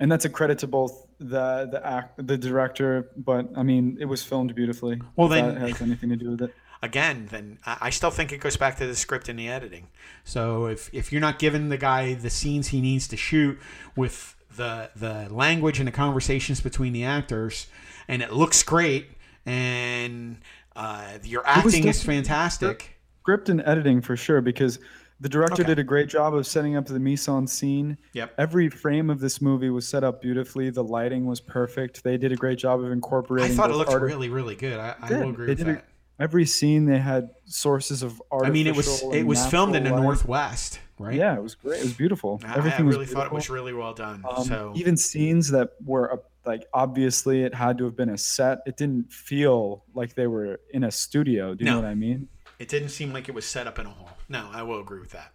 and 0.00 0.10
that's 0.10 0.24
a 0.24 0.30
credit 0.30 0.58
to 0.60 0.66
both 0.66 1.06
the 1.18 1.68
the 1.70 1.80
act 1.84 2.24
the 2.26 2.38
director, 2.38 3.10
but 3.16 3.48
I 3.56 3.62
mean 3.62 3.98
it 4.00 4.04
was 4.06 4.22
filmed 4.22 4.54
beautifully. 4.54 5.00
Well, 5.16 5.28
then- 5.28 5.54
that 5.54 5.60
has 5.68 5.82
anything 5.82 6.10
to 6.10 6.16
do 6.16 6.30
with 6.30 6.42
it. 6.42 6.54
again, 6.82 7.26
then 7.30 7.58
I 7.66 7.76
I 7.88 7.90
still 7.90 8.10
think 8.12 8.32
it 8.32 8.38
goes 8.40 8.56
back 8.56 8.76
to 8.78 8.86
the 8.86 8.94
script 8.94 9.28
and 9.28 9.38
the 9.38 9.48
editing. 9.48 9.88
So 10.24 10.66
if 10.66 10.88
if 10.94 11.10
you're 11.12 11.20
not 11.28 11.38
giving 11.40 11.68
the 11.68 11.76
guy 11.90 12.14
the 12.14 12.30
scenes 12.30 12.68
he 12.68 12.80
needs 12.80 13.08
to 13.08 13.16
shoot 13.16 13.58
with 13.96 14.36
the 14.56 14.90
the 14.94 15.26
language 15.30 15.78
and 15.80 15.88
the 15.88 15.92
conversations 16.04 16.60
between 16.60 16.92
the 16.92 17.04
actors, 17.04 17.66
and 18.06 18.22
it 18.22 18.32
looks 18.32 18.62
great, 18.62 19.10
and 19.48 20.38
uh, 20.76 21.18
your 21.24 21.42
acting 21.46 21.86
is 21.86 22.02
fantastic. 22.02 22.98
Script 23.22 23.48
and 23.48 23.60
editing 23.66 24.00
for 24.00 24.16
sure 24.16 24.40
because 24.40 24.78
the 25.20 25.28
director 25.28 25.62
Okay. 25.62 25.64
did 25.70 25.78
a 25.78 25.84
great 25.84 26.08
job 26.08 26.34
of 26.34 26.46
setting 26.46 26.76
up 26.76 26.86
the 26.86 26.98
mise 27.00 27.28
en 27.28 27.46
scene. 27.46 27.98
Yep. 28.12 28.34
Every 28.38 28.68
frame 28.70 29.10
of 29.10 29.20
this 29.20 29.42
movie 29.42 29.68
was 29.70 29.86
set 29.86 30.04
up 30.04 30.22
beautifully. 30.22 30.70
The 30.70 30.84
lighting 30.84 31.26
was 31.26 31.40
perfect. 31.40 32.04
They 32.04 32.16
did 32.16 32.30
a 32.32 32.36
great 32.36 32.58
job 32.58 32.80
of 32.80 32.90
incorporating. 32.92 33.50
I 33.50 33.54
thought 33.54 33.70
it 33.70 33.74
looked 33.74 33.90
art- 33.90 34.02
really 34.02 34.28
really 34.28 34.54
good. 34.54 34.78
I, 34.78 34.94
I 35.00 35.12
will 35.12 35.30
agree 35.30 35.46
They 35.46 35.52
with 35.52 35.58
did 35.58 35.68
a- 35.68 35.82
Every 36.20 36.46
scene 36.46 36.84
they 36.86 36.98
had 36.98 37.30
sources 37.44 38.02
of 38.02 38.20
art. 38.32 38.44
I 38.46 38.50
mean, 38.50 38.66
it 38.66 38.74
was 38.74 39.02
it 39.12 39.22
was 39.24 39.46
filmed 39.46 39.76
in 39.76 39.84
the 39.84 39.90
northwest, 39.90 40.80
right? 40.98 41.14
Yeah, 41.14 41.36
it 41.36 41.42
was 41.42 41.54
great. 41.54 41.78
It 41.78 41.84
was 41.84 41.92
beautiful. 41.92 42.40
I, 42.44 42.56
Everything 42.56 42.80
I 42.80 42.86
was 42.86 42.96
really 42.96 43.06
thought 43.06 43.26
it 43.26 43.32
was 43.32 43.48
really 43.48 43.72
well 43.72 43.94
done. 43.94 44.24
Um, 44.28 44.42
so 44.44 44.72
even 44.74 44.96
scenes 44.96 45.48
that 45.50 45.70
were 45.84 46.20
like 46.48 46.64
obviously 46.72 47.42
it 47.42 47.54
had 47.54 47.78
to 47.78 47.84
have 47.84 47.96
been 47.96 48.08
a 48.08 48.18
set. 48.18 48.56
It 48.66 48.76
didn't 48.76 49.12
feel 49.12 49.84
like 49.94 50.14
they 50.14 50.26
were 50.26 50.58
in 50.72 50.82
a 50.84 50.90
studio. 50.90 51.54
Do 51.54 51.62
you 51.64 51.70
No. 51.70 51.76
know 51.76 51.82
what 51.82 51.90
I 51.90 51.94
mean? 51.94 52.28
it 52.58 52.68
didn't 52.68 52.88
seem 52.88 53.12
like 53.12 53.28
it 53.28 53.34
was 53.40 53.46
set 53.46 53.68
up 53.68 53.78
in 53.78 53.86
a 53.86 53.90
hall. 53.90 54.10
No, 54.28 54.48
I 54.52 54.62
will 54.64 54.80
agree 54.80 54.98
with 54.98 55.10
that. 55.12 55.30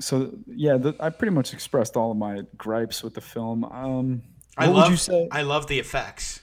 So 0.00 0.32
yeah, 0.46 0.76
the, 0.76 0.94
I 0.98 1.08
pretty 1.10 1.32
much 1.32 1.52
expressed 1.52 1.96
all 1.96 2.10
of 2.10 2.16
my 2.16 2.42
gripes 2.56 3.02
with 3.04 3.14
the 3.14 3.20
film. 3.20 3.62
Um, 3.64 4.22
I 4.56 4.66
love 4.66 4.74
would 4.86 4.90
you 4.90 4.96
say? 4.96 5.28
I 5.30 5.42
love 5.42 5.66
the 5.68 5.78
effects. 5.78 6.40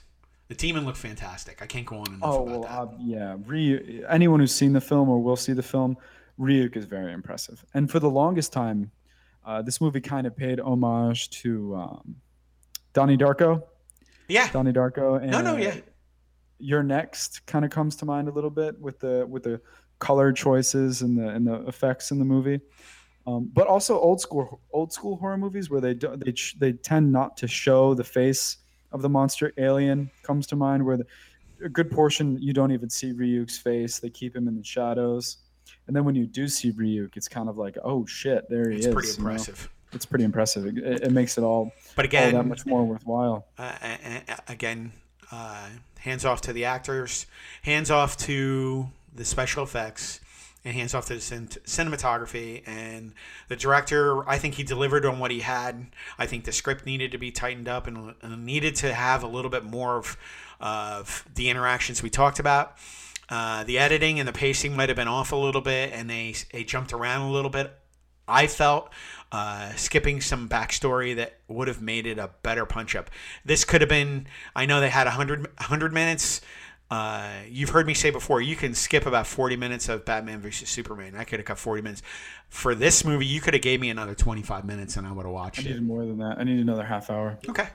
The 0.48 0.56
demon 0.56 0.86
looked 0.86 1.00
fantastic. 1.00 1.62
I 1.62 1.66
can't 1.66 1.86
go 1.86 1.98
on 1.98 2.08
enough 2.08 2.20
oh 2.24 2.44
about 2.48 2.48
well, 2.48 2.62
that. 2.62 2.94
uh, 2.94 2.98
yeah. 3.00 3.36
Ryu, 3.46 4.06
anyone 4.10 4.40
who's 4.40 4.54
seen 4.54 4.74
the 4.74 4.82
film 4.82 5.10
or 5.10 5.22
will 5.22 5.36
see 5.36 5.54
the 5.54 5.64
film, 5.64 5.98
Ryuk 6.40 6.78
is 6.78 6.86
very 6.86 7.12
impressive. 7.12 7.66
And 7.74 7.90
for 7.90 8.00
the 8.00 8.10
longest 8.10 8.54
time, 8.54 8.92
uh, 9.46 9.62
this 9.64 9.82
movie 9.82 10.02
kind 10.02 10.26
of 10.28 10.36
paid 10.38 10.60
homage 10.60 11.30
to 11.42 11.76
um, 11.76 12.16
Donnie 12.94 13.18
Darko. 13.18 13.64
Yeah. 14.28 14.50
Donnie 14.52 14.74
Darko. 14.74 15.22
And, 15.22 15.32
No, 15.32 15.42
no, 15.42 15.56
yeah. 15.58 15.76
You're 16.58 16.84
Next 16.84 17.46
kind 17.48 17.66
of 17.66 17.72
comes 17.72 17.96
to 17.98 18.06
mind 18.06 18.28
a 18.28 18.32
little 18.32 18.50
bit 18.50 18.80
with 18.80 19.00
the 19.00 19.26
with 19.30 19.44
the 19.44 19.60
color 20.00 20.32
choices 20.32 21.02
and 21.02 21.18
the 21.18 21.28
and 21.30 21.46
the 21.46 21.66
effects 21.68 22.12
in 22.12 22.20
the 22.20 22.26
movie. 22.26 22.62
Um, 23.28 23.50
but 23.54 23.68
also 23.68 24.00
old 24.00 24.22
school 24.22 24.62
old 24.72 24.94
school 24.94 25.18
horror 25.18 25.38
movies 25.38 25.70
where 25.70 25.82
they 25.82 25.94
do, 25.94 26.16
they 26.16 26.32
ch- 26.32 26.56
they 26.60 26.74
tend 26.74 27.12
not 27.12 27.36
to 27.38 27.48
show 27.48 27.94
the 27.94 28.04
face 28.04 28.58
of 28.92 29.02
the 29.02 29.10
monster. 29.10 29.52
Alien 29.58 30.10
comes 30.24 30.48
to 30.48 30.56
mind 30.56 30.86
where 30.86 30.96
the, 30.98 31.06
a 31.64 31.70
good 31.70 31.92
portion 31.92 32.38
you 32.42 32.54
don't 32.54 32.72
even 32.72 32.90
see 32.90 33.12
Ryuk's 33.14 33.58
face. 33.58 34.00
They 34.00 34.10
keep 34.10 34.36
him 34.36 34.48
in 34.48 34.56
the 34.56 34.64
shadows. 34.64 35.38
And 35.88 35.96
then 35.96 36.06
when 36.06 36.16
you 36.16 36.26
do 36.26 36.48
see 36.48 36.72
Ryuk, 36.72 37.18
it's 37.18 37.28
kind 37.28 37.50
of 37.50 37.58
like, 37.58 37.78
oh 37.84 38.06
shit, 38.06 38.50
there 38.50 38.70
he 38.70 38.78
It's 38.78 38.86
is. 38.88 38.94
pretty 38.94 39.10
impressive. 39.18 39.70
It's 39.96 40.06
pretty 40.06 40.26
impressive. 40.26 40.66
It, 40.68 40.78
it- 40.78 41.12
makes 41.12 41.38
it 41.38 41.44
all, 41.44 41.72
But 41.96 42.06
all 42.06 42.08
again, 42.10 42.34
that 42.36 42.46
much 42.46 42.66
more 42.66 42.84
worthwhile. 42.86 43.48
uh, 43.58 43.72
again, 44.48 44.92
uh, 45.32 45.70
hands 46.00 46.26
off 46.26 46.42
to 46.42 46.54
the 46.54 46.66
actors, 46.66 47.26
hands 47.64 47.90
off 47.90 48.18
to 48.18 48.88
the 49.16 49.26
special 49.26 49.64
effects, 49.64 50.20
and 50.66 50.74
hands 50.76 50.94
off 50.94 51.06
to 51.08 51.16
the 51.16 51.22
cin- 51.22 51.48
cinematography 51.66 52.62
and 52.68 53.14
the 53.48 53.56
director. 53.56 54.28
I 54.28 54.38
think 54.38 54.56
he 54.56 54.64
delivered 54.64 55.06
on 55.06 55.20
what 55.20 55.32
he 55.32 55.40
had. 55.40 55.88
I 56.18 56.26
think 56.26 56.44
the 56.44 56.52
script 56.52 56.86
needed 56.86 57.12
to 57.14 57.18
be 57.18 57.32
tightened 57.32 57.68
up 57.70 57.88
and, 57.88 58.14
and 58.22 58.46
needed 58.46 58.76
to 58.78 58.94
have 58.94 59.24
a 59.24 59.28
little 59.28 59.52
bit 59.52 59.64
more 59.64 59.98
of, 59.98 60.18
of 60.60 61.26
the 61.36 61.50
interactions 61.50 62.04
we 62.04 62.10
talked 62.10 62.40
about. 62.40 62.76
Uh, 63.30 63.64
the 63.64 63.80
editing 63.80 64.20
and 64.20 64.28
the 64.28 64.34
pacing 64.34 64.76
might 64.76 64.90
have 64.90 64.96
been 64.96 65.08
off 65.08 65.32
a 65.32 65.36
little 65.36 65.62
bit, 65.62 65.92
and 65.94 66.10
they 66.10 66.36
they 66.52 66.64
jumped 66.64 66.94
around 66.94 67.22
a 67.22 67.32
little 67.32 67.50
bit. 67.50 67.74
I 68.28 68.48
felt 68.48 68.90
uh, 69.32 69.74
skipping 69.76 70.22
some 70.22 70.48
backstory 70.50 71.16
that 71.18 71.40
would 71.48 71.68
have 71.68 71.82
made 71.82 72.06
it 72.08 72.18
a 72.18 72.30
better 72.42 72.66
punch 72.66 72.96
up. 72.96 73.10
This 73.44 73.64
could 73.66 73.82
have 73.82 73.90
been. 73.90 74.28
I 74.56 74.66
know 74.66 74.80
they 74.80 74.90
had 74.90 75.06
100, 75.06 75.42
100 75.42 75.94
minutes. 75.94 76.42
Uh, 76.92 77.30
you've 77.50 77.70
heard 77.72 77.88
me 77.88 77.94
say 77.96 78.12
before, 78.12 78.42
you 78.42 78.56
can 78.56 78.74
skip 78.76 79.06
about 79.08 79.26
40 79.26 79.56
minutes 79.58 79.90
of 79.90 80.06
Batman 80.06 80.40
versus 80.40 80.70
Superman. 80.70 81.16
I 81.16 81.24
could 81.24 81.40
have 81.40 81.46
cut 81.46 81.58
40 81.58 81.82
minutes. 81.82 82.04
For 82.50 82.76
this 82.76 83.04
movie, 83.04 83.26
you 83.26 83.42
could 83.42 83.54
have 83.56 83.64
gave 83.64 83.80
me 83.82 83.90
another 83.90 84.14
25 84.14 84.66
minutes 84.66 84.96
and 84.96 85.08
I 85.08 85.12
would 85.12 85.26
have 85.26 85.32
I 85.32 85.34
watched 85.34 85.60
it. 85.60 85.66
needed 85.66 85.84
more 85.84 86.06
than 86.06 86.20
that. 86.20 86.38
I 86.38 86.44
need 86.44 86.60
another 86.60 86.84
half 86.84 87.10
hour. 87.10 87.40
Okay. 87.50 87.68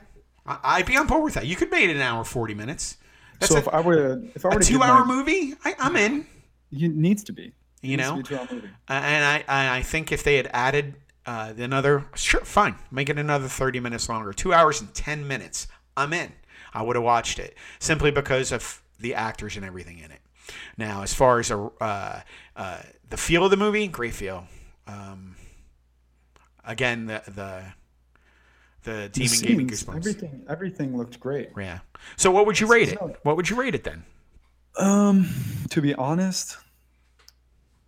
I- 0.47 0.59
I'd 0.63 0.87
be 0.87 0.97
on 0.97 1.09
board 1.09 1.25
with 1.25 1.35
that. 1.35 1.45
You 1.47 1.57
could 1.57 1.71
made 1.73 1.91
it 1.91 1.97
an 1.97 2.03
hour, 2.03 2.23
40 2.25 2.55
minutes. 2.55 2.97
That's 3.41 3.51
so 3.51 3.57
a, 3.57 3.61
if 3.61 3.69
I 3.69 3.81
were 3.81 3.97
to, 3.97 4.29
if 4.37 4.45
I 4.45 4.51
were 4.51 4.59
a 4.59 4.61
to 4.63 4.67
two 4.67 4.83
hour 4.83 5.05
my- 5.05 5.15
movie. 5.17 5.55
I, 5.65 5.75
I'm 5.81 5.97
in. 5.97 6.25
it 6.71 6.95
needs 6.95 7.25
to 7.25 7.33
be. 7.33 7.53
You 7.83 7.95
It 7.95 7.97
needs 7.97 8.09
to 8.09 8.15
know? 8.15 8.17
be 8.17 8.21
a 8.21 8.25
two-hour 8.25 8.49
movie. 8.53 8.69
And 8.89 9.25
I, 9.25 9.45
I 9.49 9.77
I 9.79 9.83
think 9.83 10.13
if 10.13 10.23
they 10.23 10.37
had 10.37 10.49
added 10.53 10.95
uh, 11.27 11.53
another, 11.57 12.05
sure, 12.15 12.41
fine, 12.45 12.77
make 12.91 13.09
it 13.09 13.19
another 13.19 13.49
30 13.49 13.81
minutes 13.81 14.09
longer, 14.09 14.33
two 14.33 14.53
hours 14.53 14.81
and 14.81 14.93
10 14.95 15.27
minutes, 15.27 15.67
I'm 15.97 16.13
in. 16.13 16.33
I 16.75 16.83
would 16.83 16.97
have 16.97 17.05
watched 17.05 17.39
it 17.39 17.57
simply 17.79 18.11
because 18.11 18.53
of 18.53 18.83
the 18.99 19.15
actors 19.15 19.57
and 19.57 19.65
everything 19.65 19.99
in 19.99 20.11
it. 20.11 20.21
Now, 20.77 21.03
as 21.03 21.15
far 21.15 21.39
as 21.39 21.51
a, 21.51 21.71
uh, 21.81 22.21
uh, 22.57 22.83
the 23.09 23.17
feel 23.17 23.45
of 23.45 23.51
the 23.51 23.57
movie, 23.57 23.87
great 23.89 24.15
feel. 24.15 24.47
Um, 24.87 25.37
again, 26.65 27.07
the 27.07 27.23
the 27.27 27.65
the 28.83 28.93
The 28.93 29.09
demon 29.11 29.39
gave 29.41 29.57
me 29.59 29.65
goosebumps. 29.65 29.97
Everything, 29.97 30.45
everything 30.49 30.97
looked 30.97 31.21
great. 31.21 31.51
Yeah. 31.57 31.81
So, 32.17 32.31
what 32.31 32.47
would 32.47 32.59
you 32.61 32.67
rate 32.67 32.89
it? 32.89 32.99
What 33.23 33.37
would 33.37 33.49
you 33.51 33.57
rate 33.57 33.75
it 33.75 33.85
then? 33.85 34.05
Um, 34.77 35.29
to 35.71 35.81
be 35.83 35.95
honest, 35.95 36.57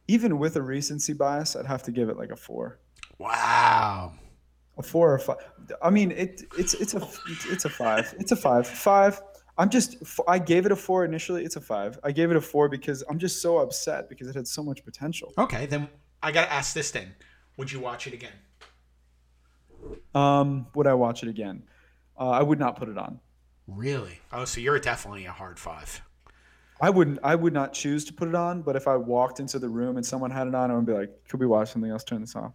even 0.09 0.39
with 0.39 0.57
a 0.57 0.63
recency 0.63 1.13
bias, 1.13 1.57
I'd 1.57 1.67
have 1.67 1.83
to 1.85 1.93
give 1.93 2.09
it 2.09 2.17
like 2.17 2.31
a 2.31 2.37
four, 2.37 2.79
Wow. 3.19 4.15
a 4.79 4.83
four 4.83 5.13
or 5.15 5.19
five. 5.19 5.37
I 5.83 5.91
mean, 5.91 6.11
it 6.11 6.43
it's 6.59 6.75
it's 6.75 6.95
a 6.95 7.09
it's 7.51 7.65
a 7.65 7.69
five. 7.71 8.15
It's 8.19 8.33
a 8.33 8.37
five. 8.37 8.67
Five. 8.67 9.21
I'm 9.59 9.69
just 9.69 9.97
I 10.27 10.39
gave 10.39 10.67
it 10.67 10.73
a 10.73 10.77
four 10.77 11.05
initially. 11.05 11.45
It's 11.45 11.57
a 11.57 11.61
five. 11.61 11.99
I 12.03 12.11
gave 12.13 12.31
it 12.31 12.37
a 12.37 12.41
four 12.41 12.69
because 12.69 13.03
I'm 13.09 13.19
just 13.19 13.43
so 13.43 13.59
upset 13.59 14.09
because 14.09 14.29
it 14.29 14.35
had 14.35 14.47
so 14.49 14.63
much 14.63 14.85
potential. 14.85 15.33
Okay, 15.39 15.67
then 15.67 15.89
I 16.23 16.33
got 16.33 16.45
to 16.47 16.53
ask 16.53 16.75
this 16.75 16.91
then. 16.91 17.15
Would 17.59 17.71
you 17.71 17.81
watch 17.81 18.07
it 18.07 18.15
again? 18.15 18.33
Um, 20.15 20.67
would 20.75 20.87
I 20.87 20.95
watch 20.95 21.23
it 21.23 21.29
again? 21.29 21.65
Uh, 22.19 22.31
I 22.31 22.43
would 22.43 22.59
not 22.59 22.77
put 22.79 22.89
it 22.89 22.97
on. 22.99 23.21
Really? 23.67 24.21
Oh, 24.33 24.45
so 24.45 24.61
you're 24.61 24.79
definitely 24.79 25.27
a 25.27 25.33
hard 25.33 25.59
five. 25.59 26.03
I 26.83 26.91
wouldn't. 26.91 27.21
I 27.23 27.37
would 27.37 27.53
not 27.53 27.73
choose 27.73 28.05
to 28.07 28.13
put 28.13 28.29
it 28.29 28.35
on. 28.35 28.61
But 28.63 28.75
if 28.75 28.89
I 28.89 28.97
walked 28.97 29.39
into 29.39 29.61
the 29.61 29.69
room 29.69 29.97
and 29.97 30.05
someone 30.05 30.33
had 30.33 30.49
it 30.49 30.55
on, 30.55 30.71
I 30.71 30.75
would 30.75 30.85
be 30.85 30.93
like, 30.93 31.11
"Could 31.29 31.39
we 31.39 31.47
watch 31.47 31.71
something 31.71 31.91
else? 31.91 32.03
Turn 32.03 32.21
this 32.21 32.35
off." 32.35 32.53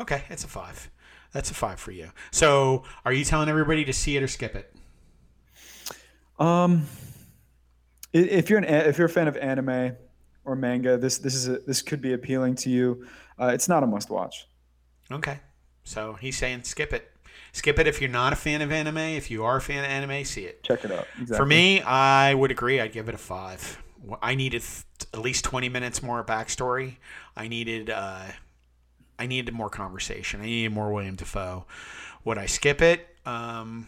Okay, 0.00 0.24
it's 0.28 0.42
a 0.42 0.48
five. 0.48 0.90
That's 1.32 1.52
a 1.52 1.54
five 1.54 1.78
for 1.78 1.92
you. 1.92 2.10
So, 2.32 2.82
are 3.04 3.12
you 3.12 3.24
telling 3.24 3.48
everybody 3.48 3.84
to 3.84 3.92
see 3.92 4.16
it 4.16 4.22
or 4.22 4.26
skip 4.26 4.56
it? 4.56 4.74
Um, 6.40 6.86
if 8.12 8.50
you're 8.50 8.58
an 8.58 8.64
if 8.64 8.98
you're 8.98 9.06
a 9.06 9.10
fan 9.10 9.28
of 9.28 9.36
anime 9.36 9.96
or 10.44 10.56
manga, 10.56 10.98
this 10.98 11.18
this 11.18 11.34
is 11.34 11.46
a, 11.46 11.58
this 11.60 11.82
could 11.82 12.02
be 12.02 12.14
appealing 12.14 12.56
to 12.56 12.70
you. 12.70 13.06
Uh, 13.40 13.52
it's 13.54 13.68
not 13.68 13.84
a 13.84 13.86
must 13.86 14.10
watch. 14.10 14.48
Okay. 15.10 15.38
So 15.84 16.14
he's 16.14 16.36
saying 16.36 16.64
skip 16.64 16.92
it. 16.92 17.11
Skip 17.52 17.78
it 17.78 17.86
if 17.86 18.00
you're 18.00 18.10
not 18.10 18.32
a 18.32 18.36
fan 18.36 18.62
of 18.62 18.72
anime. 18.72 18.96
If 18.96 19.30
you 19.30 19.44
are 19.44 19.56
a 19.56 19.60
fan 19.60 19.84
of 19.84 19.90
anime, 19.90 20.24
see 20.24 20.44
it. 20.44 20.62
Check 20.62 20.84
it 20.84 20.90
out. 20.90 21.06
Exactly. 21.20 21.36
For 21.36 21.44
me, 21.44 21.82
I 21.82 22.32
would 22.32 22.50
agree. 22.50 22.80
I'd 22.80 22.92
give 22.92 23.08
it 23.08 23.14
a 23.14 23.18
five. 23.18 23.78
I 24.20 24.34
needed 24.34 24.62
at 25.12 25.20
least 25.20 25.44
twenty 25.44 25.68
minutes 25.68 26.02
more 26.02 26.24
backstory. 26.24 26.96
I 27.36 27.48
needed, 27.48 27.90
uh, 27.90 28.24
I 29.18 29.26
needed 29.26 29.52
more 29.54 29.68
conversation. 29.70 30.40
I 30.40 30.46
needed 30.46 30.72
more 30.72 30.92
William 30.92 31.14
Dafoe. 31.14 31.66
Would 32.24 32.38
I 32.38 32.46
skip 32.46 32.80
it? 32.80 33.06
Um, 33.26 33.86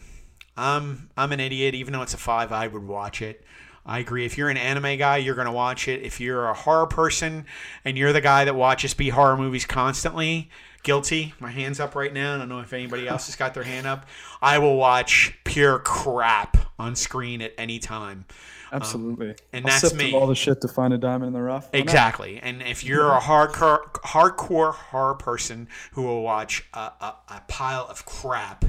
I'm 0.55 1.09
I'm 1.17 1.31
an 1.31 1.39
idiot. 1.39 1.73
Even 1.75 1.93
though 1.93 2.03
it's 2.03 2.13
a 2.13 2.17
five, 2.17 2.51
I 2.51 2.67
would 2.67 2.87
watch 2.87 3.21
it. 3.21 3.43
I 3.85 3.99
agree. 3.99 4.25
If 4.25 4.37
you're 4.37 4.49
an 4.49 4.57
anime 4.57 4.97
guy, 4.97 5.17
you're 5.17 5.35
gonna 5.35 5.51
watch 5.51 5.87
it. 5.87 6.01
If 6.01 6.19
you're 6.19 6.49
a 6.49 6.53
horror 6.53 6.87
person 6.87 7.45
and 7.83 7.97
you're 7.97 8.13
the 8.13 8.21
guy 8.21 8.45
that 8.45 8.55
watches 8.55 8.93
B 8.93 9.09
horror 9.09 9.37
movies 9.37 9.65
constantly, 9.65 10.49
guilty. 10.85 11.33
My 11.39 11.51
hands 11.51 11.81
up 11.81 11.95
right 11.95 12.13
now. 12.13 12.35
I 12.35 12.37
don't 12.37 12.47
know 12.49 12.61
if 12.61 12.71
anybody 12.71 13.07
else 13.07 13.25
has 13.25 13.35
got 13.35 13.53
their 13.53 13.63
hand 13.63 13.85
up. 13.85 14.05
I 14.41 14.59
will 14.59 14.77
watch 14.77 15.37
pure 15.43 15.79
crap 15.79 16.57
on 16.79 16.95
screen 16.95 17.41
at 17.41 17.53
any 17.57 17.79
time. 17.79 18.25
Um, 18.71 18.81
absolutely. 18.81 19.35
and 19.53 19.65
I'll 19.65 19.79
that's 19.79 19.93
me. 19.93 20.13
all 20.13 20.27
the 20.27 20.35
shit 20.35 20.61
to 20.61 20.67
find 20.67 20.93
a 20.93 20.97
diamond 20.97 21.27
in 21.27 21.33
the 21.33 21.41
rough. 21.41 21.69
Why 21.71 21.79
not? 21.79 21.83
Exactly. 21.83 22.39
And 22.41 22.61
if 22.61 22.83
you're 22.83 23.11
a 23.11 23.19
hardcore 23.19 23.91
hardcore 24.03 24.73
horror 24.73 25.15
person 25.15 25.67
who 25.93 26.03
will 26.03 26.21
watch 26.21 26.65
a, 26.73 26.79
a, 26.79 27.15
a 27.29 27.41
pile 27.47 27.87
of 27.89 28.05
crap 28.05 28.65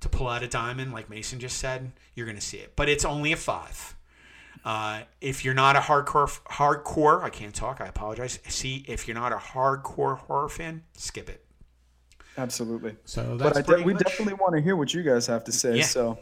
to 0.00 0.08
pull 0.08 0.28
out 0.28 0.42
a 0.42 0.48
diamond, 0.48 0.92
like 0.92 1.08
Mason 1.08 1.38
just 1.38 1.58
said, 1.58 1.92
you're 2.14 2.26
going 2.26 2.38
to 2.38 2.42
see 2.42 2.58
it. 2.58 2.74
But 2.76 2.88
it's 2.88 3.04
only 3.04 3.32
a 3.32 3.36
five. 3.36 3.96
Uh, 4.64 5.02
if 5.20 5.44
you're 5.44 5.54
not 5.54 5.74
a 5.76 5.80
hardcore 5.80 6.28
hardcore, 6.44 7.22
I 7.22 7.30
can't 7.30 7.54
talk. 7.54 7.80
I 7.80 7.86
apologize. 7.86 8.38
See, 8.48 8.84
if 8.88 9.08
you're 9.08 9.16
not 9.16 9.32
a 9.32 9.36
hardcore 9.36 10.18
horror 10.18 10.48
fan, 10.48 10.84
skip 10.96 11.28
it. 11.28 11.44
Absolutely. 12.38 12.96
So 13.04 13.36
But 13.38 13.44
that's 13.44 13.58
I 13.58 13.60
de- 13.62 13.66
pretty 13.66 13.82
we 13.84 13.92
much- 13.94 14.04
definitely 14.04 14.34
want 14.34 14.54
to 14.54 14.62
hear 14.62 14.76
what 14.76 14.94
you 14.94 15.02
guys 15.02 15.26
have 15.26 15.44
to 15.44 15.52
say. 15.52 15.78
Yeah. 15.78 15.84
So, 15.84 16.18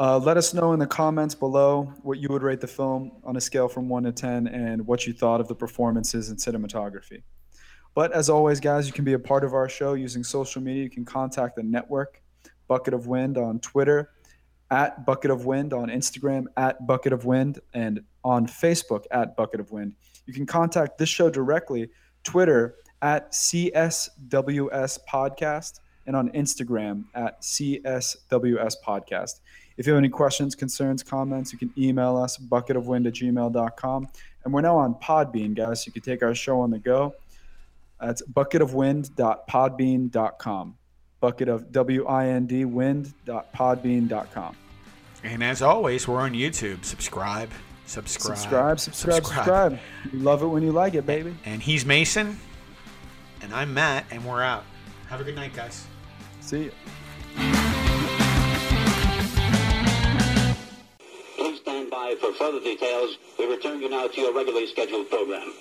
Uh, 0.00 0.16
let 0.16 0.36
us 0.36 0.54
know 0.54 0.72
in 0.74 0.78
the 0.78 0.86
comments 0.86 1.34
below 1.34 1.92
what 2.02 2.18
you 2.18 2.28
would 2.30 2.44
rate 2.44 2.60
the 2.60 2.68
film 2.68 3.10
on 3.24 3.36
a 3.36 3.40
scale 3.40 3.66
from 3.66 3.88
1 3.88 4.04
to 4.04 4.12
10 4.12 4.46
and 4.46 4.86
what 4.86 5.08
you 5.08 5.12
thought 5.12 5.40
of 5.40 5.48
the 5.48 5.54
performances 5.56 6.28
and 6.28 6.38
cinematography. 6.38 7.22
But 7.96 8.12
as 8.12 8.30
always, 8.30 8.60
guys, 8.60 8.86
you 8.86 8.92
can 8.92 9.04
be 9.04 9.14
a 9.14 9.18
part 9.18 9.42
of 9.42 9.54
our 9.54 9.68
show 9.68 9.94
using 9.94 10.22
social 10.22 10.62
media. 10.62 10.84
You 10.84 10.90
can 10.90 11.04
contact 11.04 11.56
the 11.56 11.64
network, 11.64 12.22
Bucket 12.68 12.94
of 12.94 13.08
Wind 13.08 13.36
on 13.36 13.58
Twitter, 13.58 14.10
at 14.70 15.06
Bucket 15.06 15.30
of 15.30 15.46
Wind 15.46 15.72
on 15.72 15.88
Instagram, 15.88 16.44
at 16.56 16.84
Bucket 16.86 17.12
of 17.12 17.24
Wind, 17.24 17.60
and 17.74 18.00
on 18.24 18.46
Facebook 18.46 19.04
at 19.10 19.36
Bucket 19.36 19.60
of 19.60 19.72
Wind. 19.72 19.94
You 20.26 20.34
can 20.34 20.46
contact 20.46 20.98
this 20.98 21.08
show 21.08 21.30
directly, 21.30 21.88
Twitter 22.24 22.74
at 23.00 23.30
CSWS 23.32 24.98
Podcast, 25.08 25.80
and 26.06 26.16
on 26.16 26.30
Instagram 26.30 27.04
at 27.14 27.40
CSWS 27.42 28.74
Podcast. 28.86 29.40
If 29.76 29.86
you 29.86 29.92
have 29.92 29.98
any 29.98 30.08
questions, 30.08 30.54
concerns, 30.54 31.02
comments, 31.02 31.52
you 31.52 31.58
can 31.58 31.72
email 31.78 32.16
us 32.16 32.36
bucketofwind 32.36 33.06
at 33.06 33.14
gmail.com. 33.14 34.08
And 34.44 34.52
we're 34.52 34.62
now 34.62 34.76
on 34.76 34.94
Podbean, 34.96 35.54
guys. 35.54 35.84
So 35.84 35.88
you 35.88 35.92
can 35.92 36.02
take 36.02 36.22
our 36.22 36.34
show 36.34 36.60
on 36.60 36.70
the 36.70 36.78
go. 36.78 37.14
That's 38.00 38.22
bucketofwind.podbean.com. 38.22 40.74
Bucket 41.20 41.48
of 41.48 41.72
W 41.72 42.06
I 42.06 42.26
N 42.28 42.46
D 42.46 42.64
wind.podbean.com. 42.64 44.56
And 45.24 45.42
as 45.42 45.62
always, 45.62 46.06
we're 46.06 46.20
on 46.20 46.32
YouTube. 46.32 46.84
Subscribe, 46.84 47.50
subscribe, 47.86 48.36
Subscribe, 48.38 48.78
subscribe, 48.78 49.24
subscribe. 49.24 49.78
You 50.12 50.20
love 50.20 50.42
it 50.42 50.46
when 50.46 50.62
you 50.62 50.70
like 50.70 50.94
it, 50.94 51.06
baby. 51.06 51.36
And 51.44 51.60
he's 51.60 51.84
Mason, 51.84 52.38
and 53.42 53.52
I'm 53.52 53.74
Matt, 53.74 54.04
and 54.10 54.24
we're 54.24 54.42
out. 54.42 54.64
Have 55.08 55.20
a 55.20 55.24
good 55.24 55.34
night, 55.34 55.54
guys. 55.54 55.86
See 56.40 56.64
you. 56.64 56.72
Please 61.36 61.60
stand 61.60 61.90
by 61.90 62.14
for 62.20 62.32
further 62.34 62.60
details. 62.60 63.18
We 63.38 63.46
return 63.46 63.80
you 63.80 63.88
now 63.88 64.06
to 64.06 64.20
your 64.20 64.32
regularly 64.34 64.66
scheduled 64.68 65.10
program. 65.10 65.52